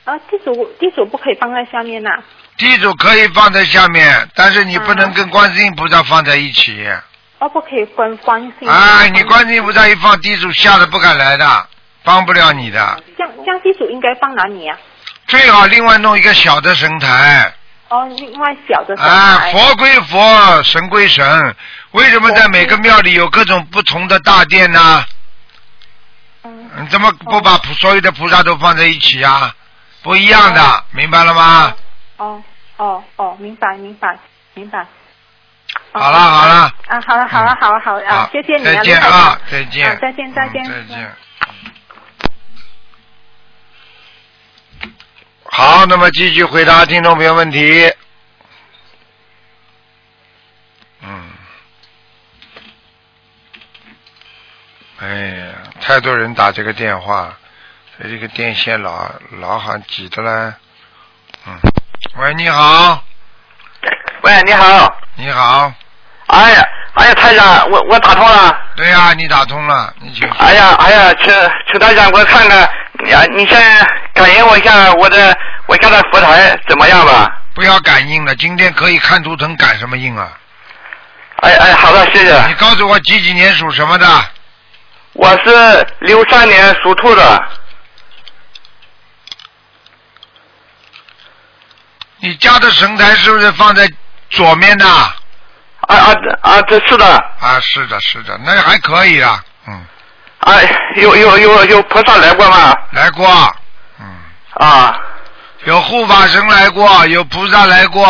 [0.05, 2.09] 啊，地主地主不可以放在下面呐、
[2.57, 6.87] 地主可以放在下面，但是你不能跟观世音菩萨放在一起。
[7.39, 8.69] 哦，不可以跟观世音。
[8.69, 11.67] 哎，你观世音菩萨一放，地主吓得不敢来的，
[12.05, 13.03] 帮不了你的。
[13.17, 14.77] 这样这样地主应该放哪里啊？
[15.27, 17.53] 最好另外弄一个小的神台。
[17.89, 19.51] 哦，另外小的神啊，台。
[19.51, 21.55] 佛归佛，神归神。
[21.91, 25.03] 为什么在每个庙里有各种不同的大殿呢？
[26.43, 29.53] 嗯你怎么不把所有的菩萨都放在一起啊？
[30.03, 31.73] 不一样的，明白了吗？
[32.17, 32.43] 哦
[32.77, 34.15] 哦哦，明白明白
[34.53, 34.79] 明白。
[35.93, 41.15] 哦好了好了，啊，好了好了好了好了啊，谢谢你啊，再见啊，再见啊，再见再见嗯再见。
[45.57, 47.89] 好，那么继续回答听众朋友问题。
[51.01, 51.29] 嗯，
[54.99, 57.37] 哎呀，太多人打这个电话，
[57.95, 60.53] 所以这个电线老老好挤的嘞。
[61.47, 61.57] 嗯，
[62.17, 63.01] 喂，你好，
[64.23, 64.99] 喂，你好。
[65.15, 65.71] 你好，
[66.27, 68.61] 哎呀，哎呀，太长，我我打通了。
[68.75, 70.29] 对呀、你打通了，你请。
[70.31, 71.33] 哎呀，哎呀，请
[71.71, 72.69] 请台长给我看看，
[73.07, 75.37] 呀，你先感应我一下我的
[75.67, 77.29] 我家的佛台怎么样吧？
[77.53, 80.31] 不要感应了，今天可以看图腾感什么应啊？
[81.37, 82.47] 哎哎，好的，谢谢。
[82.47, 84.07] 你告诉我几几年属什么的？
[85.13, 87.43] 我是六三年属兔的。
[92.19, 93.87] 你家的神台是不是放在
[94.29, 94.87] 左面的？
[94.87, 95.15] 啊
[95.81, 96.61] 啊啊啊！
[96.63, 97.05] 这是的。
[97.39, 99.85] 啊，是的，是的，那还可以啊，嗯。
[100.45, 102.75] 哎，有有有有菩萨来过吗？
[102.91, 103.27] 来过。
[103.99, 104.05] 嗯。
[104.53, 104.99] 啊。
[105.65, 108.05] 有护法神来过，有菩萨来过。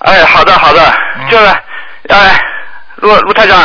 [0.00, 0.94] 哎，好的好的，
[1.30, 1.46] 就是
[2.10, 2.38] 哎，
[2.96, 3.58] 卢卢台长，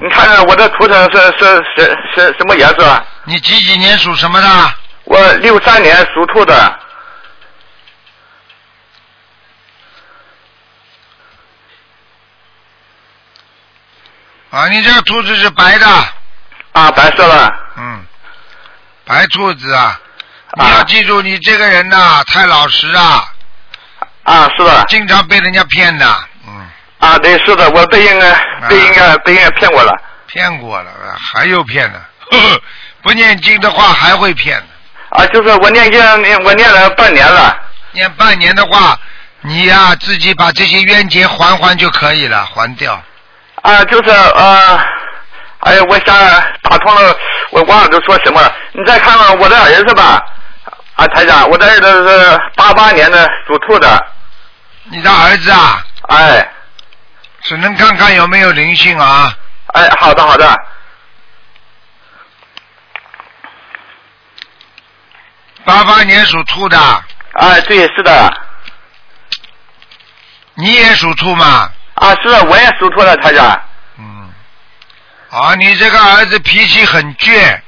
[0.00, 3.04] 你看看我的图腾是是是是什么颜色？
[3.24, 4.74] 你几几年属什么的？
[5.02, 6.54] 我六三年属兔的。
[14.50, 15.86] 啊，你这个兔子是白的。
[16.72, 17.54] 啊，白色的。
[17.76, 18.04] 嗯，
[19.04, 20.00] 白兔子啊，
[20.56, 23.28] 你要记住，你这个人呐、太老实啊。
[24.24, 24.84] 啊，是的。
[24.88, 26.06] 经常被人家骗的。
[26.46, 26.68] 嗯。
[26.98, 28.32] 啊，对，是的，我被应该
[28.68, 29.92] 被应该被人家骗过了。
[30.26, 30.90] 骗过了，
[31.32, 32.00] 还有骗的，
[32.30, 32.62] 呵呵
[33.02, 34.66] 不念经的话还会骗的。
[35.18, 36.00] 啊，就是我念经，
[36.44, 37.54] 我念了半年了。
[37.90, 38.98] 念半年的话，
[39.42, 42.98] 你呀、自己把这些冤结还还就可以了，还掉。
[43.60, 44.80] 啊，就是呃，
[45.64, 46.16] 哎呀，我想
[46.62, 47.16] 打通了，
[47.50, 48.52] 我忘了都说什么了。
[48.72, 50.20] 你再看看我的儿子吧，
[50.96, 54.06] 啊，台长，我的儿子是八八年的属兔的。
[54.84, 55.84] 你的儿子啊？
[56.08, 56.48] 哎。
[57.44, 59.36] 只能看看有没有灵性啊。
[59.74, 60.56] 哎，好的好的。
[65.64, 66.78] 八八年属兔的。
[67.32, 68.32] 哎，对，是的。
[70.54, 71.68] 你也属兔吗？
[71.94, 73.60] 啊，是的，我也属兔的，台长。
[75.32, 77.58] 啊，你这个儿子脾气很倔。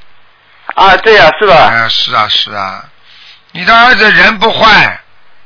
[0.75, 1.55] 啊，对呀、是吧。
[1.55, 2.85] 啊，是啊，是啊。
[3.53, 4.99] 你的儿子人不坏。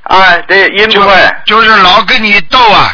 [0.03, 1.41] 啊，对，人不坏。
[1.45, 2.93] 就就是老跟你斗啊。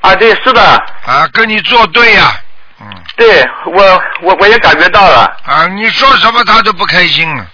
[0.00, 0.60] 啊，对，是的。
[1.06, 2.34] 啊，跟你作对呀、
[2.80, 5.36] 嗯对我我我也感觉到了。
[5.44, 7.46] 啊，你说什么他都不开心。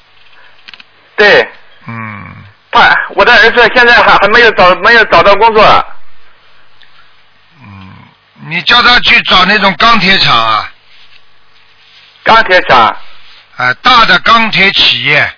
[1.17, 1.47] 对。
[1.87, 2.27] 嗯。
[2.71, 5.87] 他我的儿子现在还还没有找没有找到工作。
[8.47, 10.71] 你叫他去找那种钢铁厂啊。
[12.23, 12.97] 钢铁厂。
[13.57, 15.33] 啊，大的钢铁企业。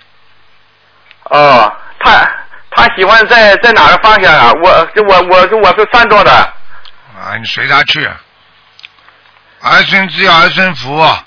[1.24, 2.28] 哦，他
[2.70, 4.50] 他喜欢在在哪个方向啊？
[4.62, 6.32] 我我我我是山东的。
[6.32, 8.09] 啊，你随他去。
[9.61, 10.98] 儿孙自有儿孙福。
[10.98, 11.20] 啊，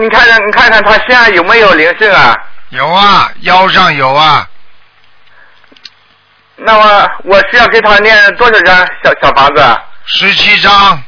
[0.00, 2.34] 你看看你看看他身上有没有灵性啊？
[2.70, 4.48] 有啊，腰上有啊。
[6.56, 9.80] 那么我需要给他念多少张小小房子？
[10.08, 10.10] 啊？
[10.10, 11.02] 十七张。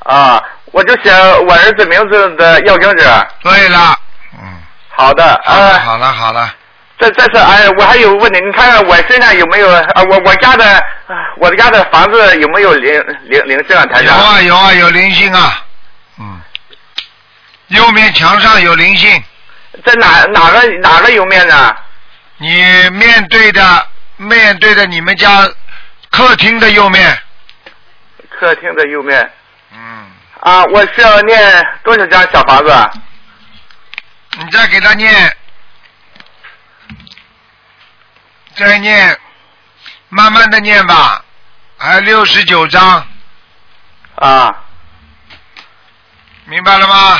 [0.00, 1.10] 啊，我就写
[1.46, 3.28] 我儿子名字的要经者。
[3.42, 3.96] 对了。
[4.34, 4.58] 嗯
[4.94, 6.54] 好的，啊，好了好了。
[6.98, 10.02] 这这是哎，我还有个问题，你看看我身上有没有啊？
[10.10, 10.64] 我我家的
[11.06, 12.92] 啊我的家的房子有没有灵
[13.24, 13.86] 灵灵性啊？
[13.86, 14.12] 台有？
[14.12, 15.64] 啊有啊有灵性啊。
[16.18, 16.40] 嗯。
[17.68, 19.22] 右面墙上有灵性。
[19.84, 21.74] 在哪哪个哪个右面呢？
[22.36, 23.86] 你面对的
[24.16, 25.48] 面对的你们家
[26.10, 27.18] 客厅的右面。
[28.42, 29.30] 客厅的右面。
[29.72, 30.10] 嗯。
[30.40, 32.70] 啊，我需要念多少张小房子？
[32.72, 32.90] 啊？
[34.38, 35.36] 你再给他念，
[38.56, 39.16] 再念，
[40.08, 41.22] 慢慢的念吧，
[41.78, 43.06] 还有六十九章。
[44.16, 44.52] 啊。
[46.46, 47.18] 明白了吗？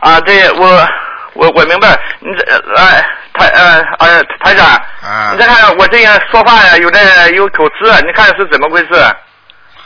[0.00, 0.88] 啊，对我
[1.34, 1.96] 我我明白。
[2.18, 4.66] 你这哎，台呃呃台长，
[5.00, 9.16] 啊你再看看我这样说话呀，有的有口吃，你看是怎么回事？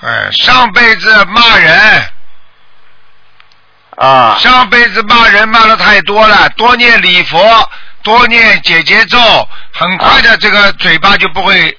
[0.03, 2.03] 哎，上辈子骂人，
[3.97, 7.71] 啊上辈子骂人骂的太多了，多念礼佛，
[8.03, 9.19] 多念解结咒，
[9.73, 11.77] 很快的这个嘴巴就不会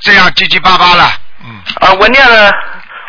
[0.00, 1.12] 这样结结巴巴了。
[1.44, 2.52] 嗯，啊，我念了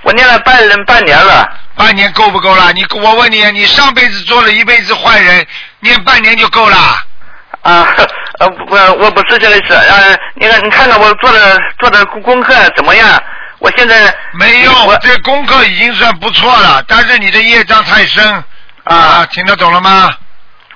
[0.04, 0.56] 我念了半
[0.86, 1.48] 半年了。
[1.74, 2.72] 半年够不够了？
[2.74, 5.48] 你我问你，你上辈子做了一辈子坏人，
[5.80, 6.78] 念半年就够了？
[7.64, 7.88] 啊，
[8.40, 13.24] 呃我，我不是这个意思，呃，你看你看看我做的做的功课怎么样？
[13.62, 18.44] 我现在没用，我这功课已经算不错了，但是你的业障太深
[18.86, 20.10] 啊，听得懂了吗？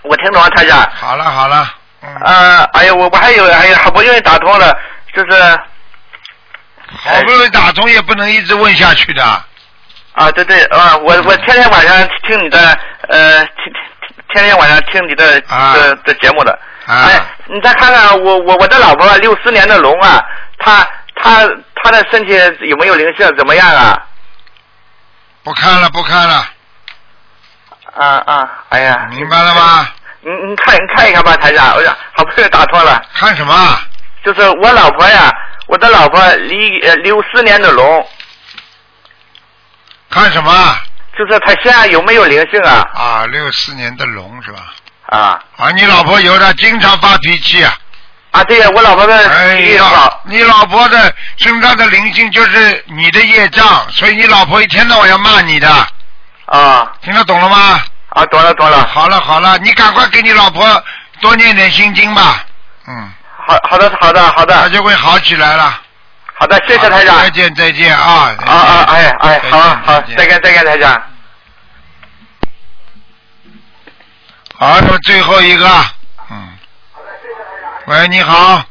[0.03, 0.87] 我听懂了，台长。
[0.93, 1.67] 好了好了，
[2.23, 4.71] 啊，哎呀，我我还有哎呀好不容易打通了，
[5.15, 5.41] 就是
[6.85, 9.23] 好不容易打通也不能一直问下去的。
[10.13, 12.77] 啊，对对啊，我我天天晚上听你的
[13.09, 13.73] 呃，天
[14.31, 16.51] 天天晚上听你的的的节目的。
[16.85, 17.09] 啊。
[17.09, 20.23] 哎，你再看看我我我的老婆六四年的龙啊，
[20.59, 21.47] 她她
[21.83, 22.33] 她的身体
[22.67, 23.29] 有没有灵性？
[23.37, 24.07] 怎么样啊？
[25.43, 26.47] 不看了不看了，
[27.93, 29.07] 啊啊，哎呀。
[29.11, 29.87] 明白了吗？
[30.21, 32.99] 你你看你看一看吧，台长，哎呀，好不容易打通了。
[33.13, 33.79] 看什么？
[34.23, 35.31] 就是我老婆呀，
[35.67, 38.09] 我的老婆离呃六四年的龙。
[40.09, 40.51] 看什么？
[41.17, 42.89] 就是他现在有没有灵性啊？
[42.93, 44.73] 啊，六四年的龙是吧？
[45.05, 47.77] 啊啊，你老婆有的经常发脾气啊。
[48.35, 49.15] 啊，对呀，我老婆的。
[50.25, 55.69] 你老婆的身上的灵性就是你的业障，所以你老婆一天到晚要骂你的。
[56.47, 56.91] 啊。
[57.01, 57.79] 听得懂了吗？
[58.09, 58.85] 啊，懂了懂了。
[58.87, 60.83] 好了好了，你赶快给你老婆
[61.21, 62.43] 多念点心经吧。
[62.87, 63.09] 嗯。
[63.47, 64.53] 好好的好的好的。
[64.53, 65.79] 她就会好起来了。
[66.37, 67.17] 好的，谢谢台长。
[67.17, 68.35] 再见再见啊。
[68.45, 71.01] 啊啊哎哎，好好，见再见再见台长。
[74.57, 75.85] 好，那么最后一个，嗯，
[77.87, 78.63] 喂，你好，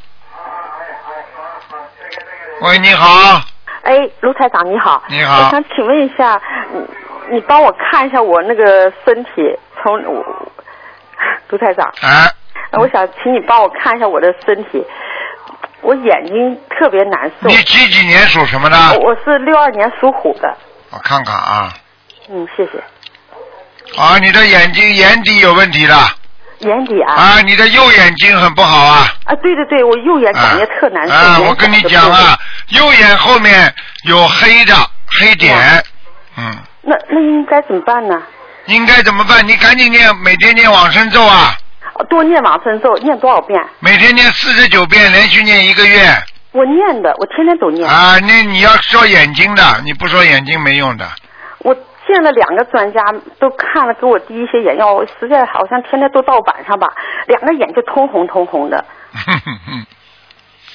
[2.62, 3.40] 喂，你好，
[3.82, 5.02] 哎，卢台长你好。
[5.08, 6.40] 你好我想请问一下，
[6.72, 9.30] 你你帮我看一下我那个身体，
[9.80, 10.52] 从我
[11.48, 11.88] 卢台长。
[12.02, 12.28] 哎。
[12.72, 14.84] 我想请你帮我看一下我的身体，
[15.80, 17.46] 我眼睛特别难受。
[17.46, 18.76] 你几几年属什么的？
[18.98, 20.56] 我我是六二年属虎的。
[20.90, 21.72] 我看看啊，
[22.30, 22.82] 嗯，谢谢。
[23.96, 25.94] 啊，你的眼睛眼底有问题了，
[26.60, 27.14] 眼底啊。
[27.14, 31.14] 啊，你的右眼睛很不好啊，啊，对对对，我右眼感觉特难受。
[31.14, 32.38] 啊，我跟你讲啊，
[32.68, 33.72] 右眼后面
[34.04, 34.74] 有黑的
[35.18, 35.56] 黑点，
[36.36, 38.20] 嗯，那那应该怎么办呢？
[38.66, 39.46] 应该怎么办？
[39.46, 41.54] 你赶紧念，每天念往生咒啊，
[41.94, 43.60] 哦多念往生咒，念多少遍？
[43.80, 46.00] 每天念四十九遍，连续念一个月。
[46.52, 47.88] 我念的，我天天都念。
[47.88, 51.06] 啊，那你要说眼睛的，你不说眼睛没用的。
[52.04, 53.00] 我见了两个专家，
[53.40, 56.86] 都看了，给我滴一些眼药，我实在好像天天都到晚上吧，
[57.26, 58.84] 两个眼就通红通红的。
[59.12, 59.86] 哼哼哼，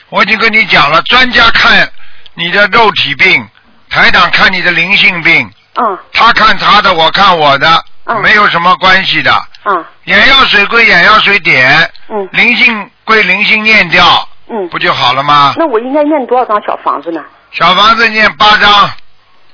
[0.10, 1.88] 我已经跟你讲了，专家看
[2.34, 3.48] 你的肉体病，
[3.90, 5.50] 台长看你的灵性病。
[5.76, 5.98] 嗯。
[6.14, 7.68] 他看他的，我看我的，
[8.22, 9.32] 没有什么关系的。
[9.66, 9.86] 嗯。
[10.06, 11.70] 眼药水归眼药水点。
[12.10, 12.28] 嗯。
[12.32, 14.04] 灵性归灵性念掉。
[14.50, 14.68] 嗯。
[14.70, 15.54] 不就好了吗？
[15.58, 17.24] 那我应该念多少张小房子呢？
[17.52, 18.90] 小房子念八张。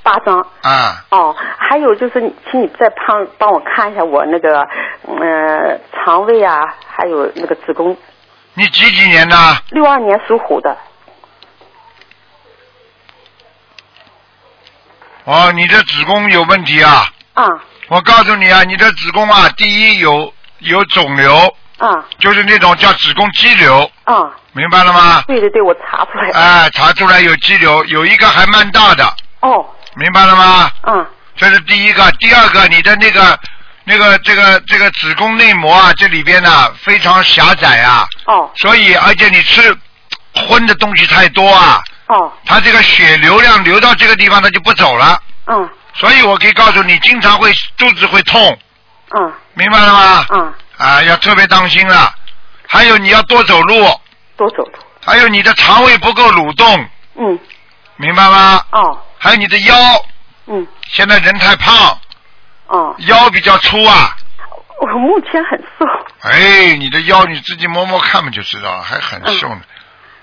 [0.06, 0.40] 八张。
[0.62, 1.04] 啊。
[1.10, 7.98] 哦，还有就是，请你再帮帮我看一下我那个呃肠胃啊，还有那个子宫。
[8.54, 9.36] 你几几年的？
[9.72, 10.78] 六二年属虎的。
[15.26, 17.06] 哦，你的子宫有问题啊。
[17.34, 17.48] 啊。
[17.88, 21.36] 我告诉你啊，你的子宫啊，第一有有肿瘤。
[21.80, 22.06] 啊。
[22.20, 23.90] 就是那种叫子宫肌瘤。
[24.04, 24.32] 啊。
[24.54, 25.24] 明白了吗？
[25.28, 26.40] 对对对，我查出来了。
[26.40, 29.04] 哎，查出来有肌瘤，有一个还蛮大的。
[29.42, 29.66] 哦。
[29.96, 30.72] 明白了吗？
[30.84, 31.08] 嗯。
[31.38, 33.38] 这是第一个，第二个，你的那个
[33.84, 38.08] 那个这个这个子宫内膜啊，这里边呢、非常狭窄啊。
[38.26, 38.50] 哦。
[38.56, 39.78] 所以，而且你吃
[40.34, 41.82] 荤的东西太多啊。
[42.08, 42.32] 哦。
[42.46, 45.20] 它这个血流量流到这个地方，它就不走了。
[45.48, 45.70] 嗯。
[45.94, 48.58] 所以我可以告诉你，经常会肚子会痛。
[49.18, 49.34] 嗯。
[49.56, 50.26] 明白了吗？
[50.30, 50.54] 嗯。
[50.78, 52.14] 啊，要特别当心了。
[52.68, 53.76] 还有你要多走路。
[54.38, 54.74] 多走路。
[55.06, 56.90] 还有你的肠胃不够蠕动。
[57.16, 57.40] 嗯。
[57.98, 58.62] 明白吗？
[58.72, 59.02] 哦。
[59.26, 59.76] 还有你的腰。
[60.46, 60.68] 嗯。
[60.88, 61.98] 现在人太胖。
[62.68, 62.96] 哦。
[63.00, 64.16] 腰比较粗啊。
[64.80, 65.86] 我目前很瘦。
[66.22, 69.62] 哎，你的腰你自己摸摸看嘛就知道了，还很瘦呢。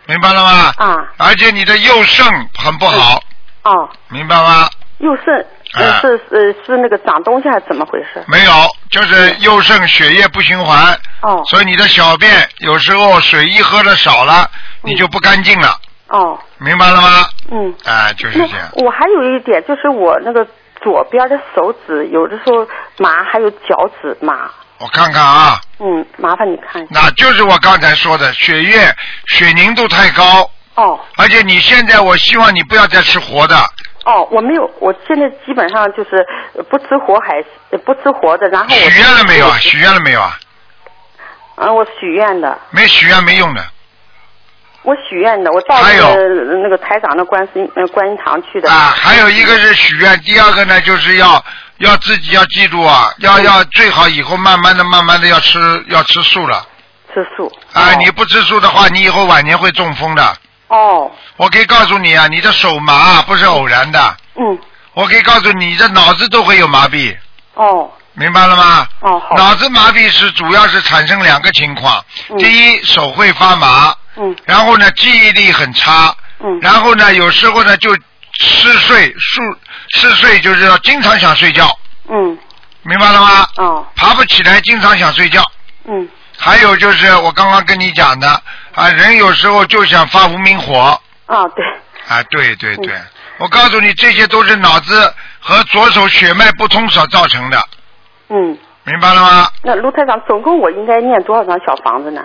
[0.07, 0.75] 明白了吗？
[0.77, 0.97] 啊。
[1.17, 2.25] 而且你的右肾
[2.55, 3.21] 很不好，
[3.65, 3.89] 哦。
[4.09, 4.71] 明白吗？
[4.99, 5.35] 右肾
[5.75, 8.23] 呃哎是呃是那个长东西还是怎么回事？
[8.29, 8.53] 没有，
[8.89, 10.97] 就是右肾血液不循环。
[11.23, 11.43] 哦。
[11.49, 14.49] 所以你的小便有时候水一喝的少了，
[14.83, 15.77] 你就不干净了，
[16.13, 16.39] 哦。
[16.59, 17.09] 明白了吗？
[17.51, 17.75] 嗯。
[17.85, 18.69] 啊，就是这样。
[18.75, 20.47] 我还有一点就是我那个
[20.81, 22.67] 左边的手指有的时候
[22.99, 24.51] 麻，还有脚趾麻。
[24.79, 26.91] 我看看啊，嗯，麻烦你看一下。
[26.91, 28.95] 那就是我刚才说的，血液
[29.29, 30.51] 血凝度太高。
[30.75, 30.99] 哦。
[31.19, 33.57] 而且你现在，我希望你不要再吃活的。
[34.05, 37.41] 哦，我没有，我现在基本上就是呃不吃活海，
[37.71, 39.57] 呃不吃活的，然后我许愿了没有啊？
[39.59, 40.37] 许愿了没有啊？
[41.55, 43.65] 嗯，我许愿的，没许愿没用的。
[44.83, 46.17] 我许愿的，我到那个
[46.63, 48.69] 那个台长的观世音呃观音堂去的。
[48.71, 51.43] 啊，还有一个是许愿，第二个呢就是要
[51.79, 56.67] 要自己要记住啊，要要最好以后慢慢的、慢慢的要吃要吃素了。
[57.15, 57.53] 吃素。
[57.73, 60.37] 啊，你不吃素的话，你以后晚年会中风的。
[60.69, 61.11] 哦。
[61.37, 64.17] 我可以告诉你啊，你的手麻不是偶然的。
[64.35, 64.59] 嗯。
[64.95, 67.17] 我可以告诉你，你的脑子都会有麻痹。
[67.55, 67.89] 哦。
[68.15, 68.87] 明白了吗？
[69.01, 69.37] 哦，好。
[69.37, 72.05] 脑子麻痹是主要是产生两个情况，
[72.39, 77.95] 第一手会发麻，嗯，然后呢记忆力很差，嗯，然后呢有时候呢就
[78.39, 79.41] 嗜睡，嗜
[79.91, 81.69] 嗜睡就是要经常想睡觉，
[82.09, 82.39] 嗯，
[82.83, 83.47] 明白了吗？
[83.57, 85.43] 哦，爬不起来，经常想睡觉。
[85.85, 86.09] 嗯。
[86.39, 88.29] 还有就是我刚刚跟你讲的
[88.75, 91.01] 啊，人有时候就想发无名火。
[91.27, 91.65] 啊，对。
[92.09, 92.95] 啊，对对对，
[93.39, 97.63] 我告诉你，这些都是脑子和左手血脉不通所造成的，
[98.31, 98.59] 嗯。
[98.85, 99.49] 明白了吗？
[99.63, 102.21] 那卢台长，总共我应该念多少张小房子呢？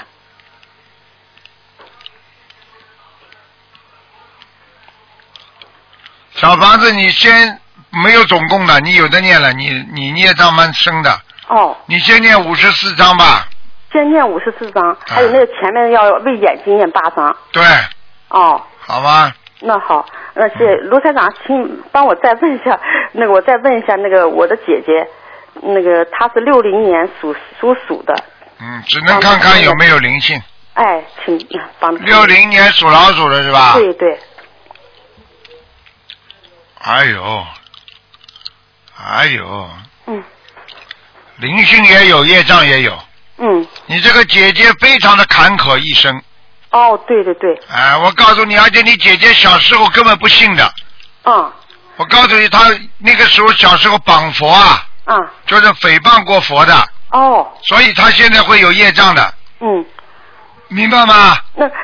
[6.38, 7.60] 小房子，你先
[8.04, 11.20] 没有总共的，你有的念了，你你孽障蛮深的。
[11.50, 11.76] 哦。
[11.88, 13.48] 你先念五十四章吧。
[13.92, 17.36] 先念五十四张，还有那个前面要为眼睛念八张。
[17.52, 17.64] 对，
[18.30, 19.34] 哦，好吗。
[19.62, 22.80] 那好，那谢谢卢台长，请帮我再问一下，
[23.14, 25.08] 那个我再问一下那个我的姐姐，
[25.64, 28.14] 那个她是六零年属属鼠的，
[28.60, 30.40] 嗯，只能看看有没有灵性。
[30.74, 31.40] 哎，请
[31.80, 32.06] 帮她。
[32.06, 33.74] 六零年属老鼠的是吧？
[33.74, 34.20] 对对，
[36.88, 37.46] 哎呦，
[38.98, 39.70] 哎呦，
[40.06, 40.24] 嗯，
[41.36, 42.98] 灵性也有，业障也有。
[43.40, 43.68] 嗯。
[43.88, 46.24] 你这个姐姐非常的坎坷一生。
[46.72, 47.60] 哦，对对对。
[47.70, 50.74] 哎，我告诉你，而且你姐姐小时候根本不信的。
[51.24, 51.52] 嗯。
[51.98, 52.60] 我告诉你，她
[53.00, 59.86] 那个时候小时候绑佛啊，啊，就是诽谤过佛的，哦，所以她现在会有业障的，嗯，
[60.70, 61.38] 明白吗？
[61.54, 61.76] 那她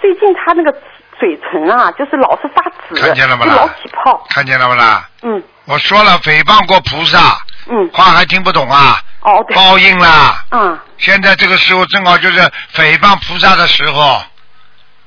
[0.00, 0.72] 最近她那个
[1.18, 5.08] 嘴唇啊，就是老是发紫，看见了吗就老起泡，看见了不啦？
[5.22, 5.42] 嗯。
[5.66, 7.38] 我说了，诽谤过菩萨，
[7.68, 9.00] 嗯，话还听不懂啊？
[9.22, 9.54] 哦，对。
[9.56, 10.44] 报应啦。
[10.50, 10.78] 嗯。
[10.96, 12.40] 现在这个时候正好就是
[12.74, 14.22] 诽谤菩萨的时候，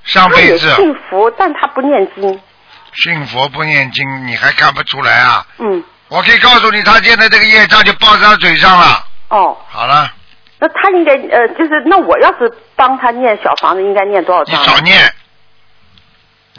[0.04, 2.40] 上辈子信佛，但他不念经，
[2.94, 5.46] 信佛不念经，你还看不出来啊？
[5.58, 9.06] 嗯，我可以告诉你，他现在这个业障就报在他嘴上了。
[9.30, 10.12] 哦，好了，
[10.60, 14.54] 那他应该呃，就是那我要是帮他念小房子，应该念多少你？
[14.64, 15.14] 少念，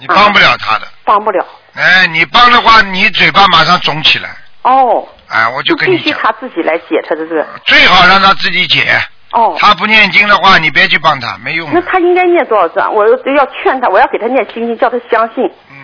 [0.03, 0.89] 你帮不了他的。
[1.05, 1.47] 帮不了。
[1.75, 4.31] 哎，你帮的话，你嘴巴马上肿起来。
[4.63, 5.07] 哦。
[5.29, 7.47] 哎，我就跟必须你讲，她自己来解他的这个。
[7.65, 9.01] 最好让他自己解。
[9.31, 9.57] 哦。
[9.61, 11.71] 他不念经的话，你别去帮他，没用。
[11.73, 12.93] 那他应该念多少张？
[12.93, 15.45] 我要劝他，我要给他念心经，叫他相信。
[15.71, 15.77] 嗯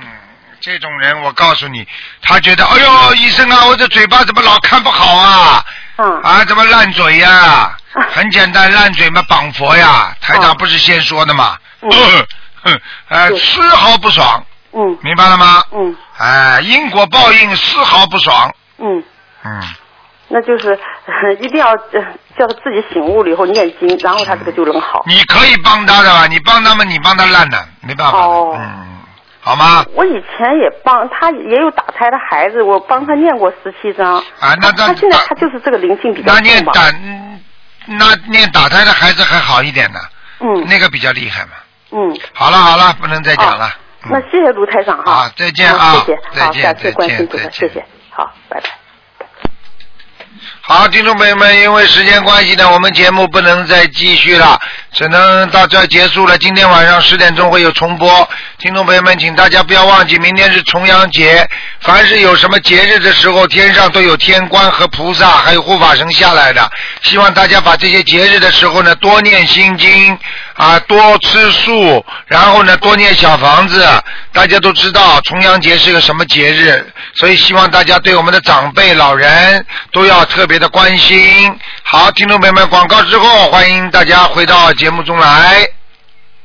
[0.60, 1.86] 这种人，我告诉你，
[2.20, 5.64] 他觉得，哎呦，医生啊，我这嘴巴怎么老看不好啊？
[5.98, 6.20] 嗯。
[6.22, 7.76] 啊，怎么烂嘴呀、
[8.10, 10.12] 很简单，烂嘴嘛，绑佛呀。
[10.20, 11.56] 台长不是先说的嘛？
[11.82, 11.90] 嗯。
[12.62, 14.44] 哼，呃，丝毫不爽。
[14.72, 14.98] 嗯。
[15.02, 15.62] 明白了吗？
[15.72, 15.96] 嗯。
[16.18, 18.54] 哎，因果报应，丝毫不爽。
[18.78, 19.02] 嗯。
[19.44, 19.62] 嗯。
[20.28, 22.00] 那就是、呃 一定要呃
[22.38, 25.02] 叫他自己醒悟了以后念经，然后他这个就能好。
[25.06, 26.26] 你可以帮他的吧？
[26.26, 28.18] 你帮他们，你帮他烂的，没办法。
[28.18, 28.54] 哦。
[28.54, 28.98] 嗯，
[29.40, 29.84] 好吗？
[29.94, 34.16] 我以前也帮他，也有打胎的孩子，我帮他念过十七章。
[34.16, 36.62] 啊，那那他现在他就是这个灵性比较那念。
[36.66, 37.40] 打，嗯
[37.86, 39.98] 那念打胎的孩子还好一点呢。
[40.40, 40.66] 嗯。
[40.68, 41.52] 那个比较厉害嘛。
[41.90, 42.18] 嗯。
[42.32, 43.70] 好了好了，不能再讲了。
[44.10, 45.12] 那谢谢卢台长哈。
[45.12, 48.68] 好再见嗯啊谢谢，好，再见感谢关心再见，谢谢，好，拜拜。
[50.60, 54.58] 好，听众朋友们，因为时间关系呢，我们节目不能再继续了，
[54.92, 56.36] 只能到这儿结束了。
[56.38, 58.28] 今天晚上十点钟会有重播，
[58.58, 61.46] 听众朋友们，请大家不要忘记，明天是重阳节。
[61.80, 66.70] 凡是有什么节日的时候，天上都有天官和菩萨，还有护法神下来的。
[67.02, 70.18] 希望大家把这些节日的时候呢，多念心经
[70.54, 73.86] 啊，多吃素，然后呢，多念小房子。
[74.32, 81.52] 大家都知道重阳节是个什么节日，所以希望大家对我们的长辈、老人都要特别的关心。
[81.82, 85.77] 好，听众朋友们，广告之后，欢迎大家回到节目中来。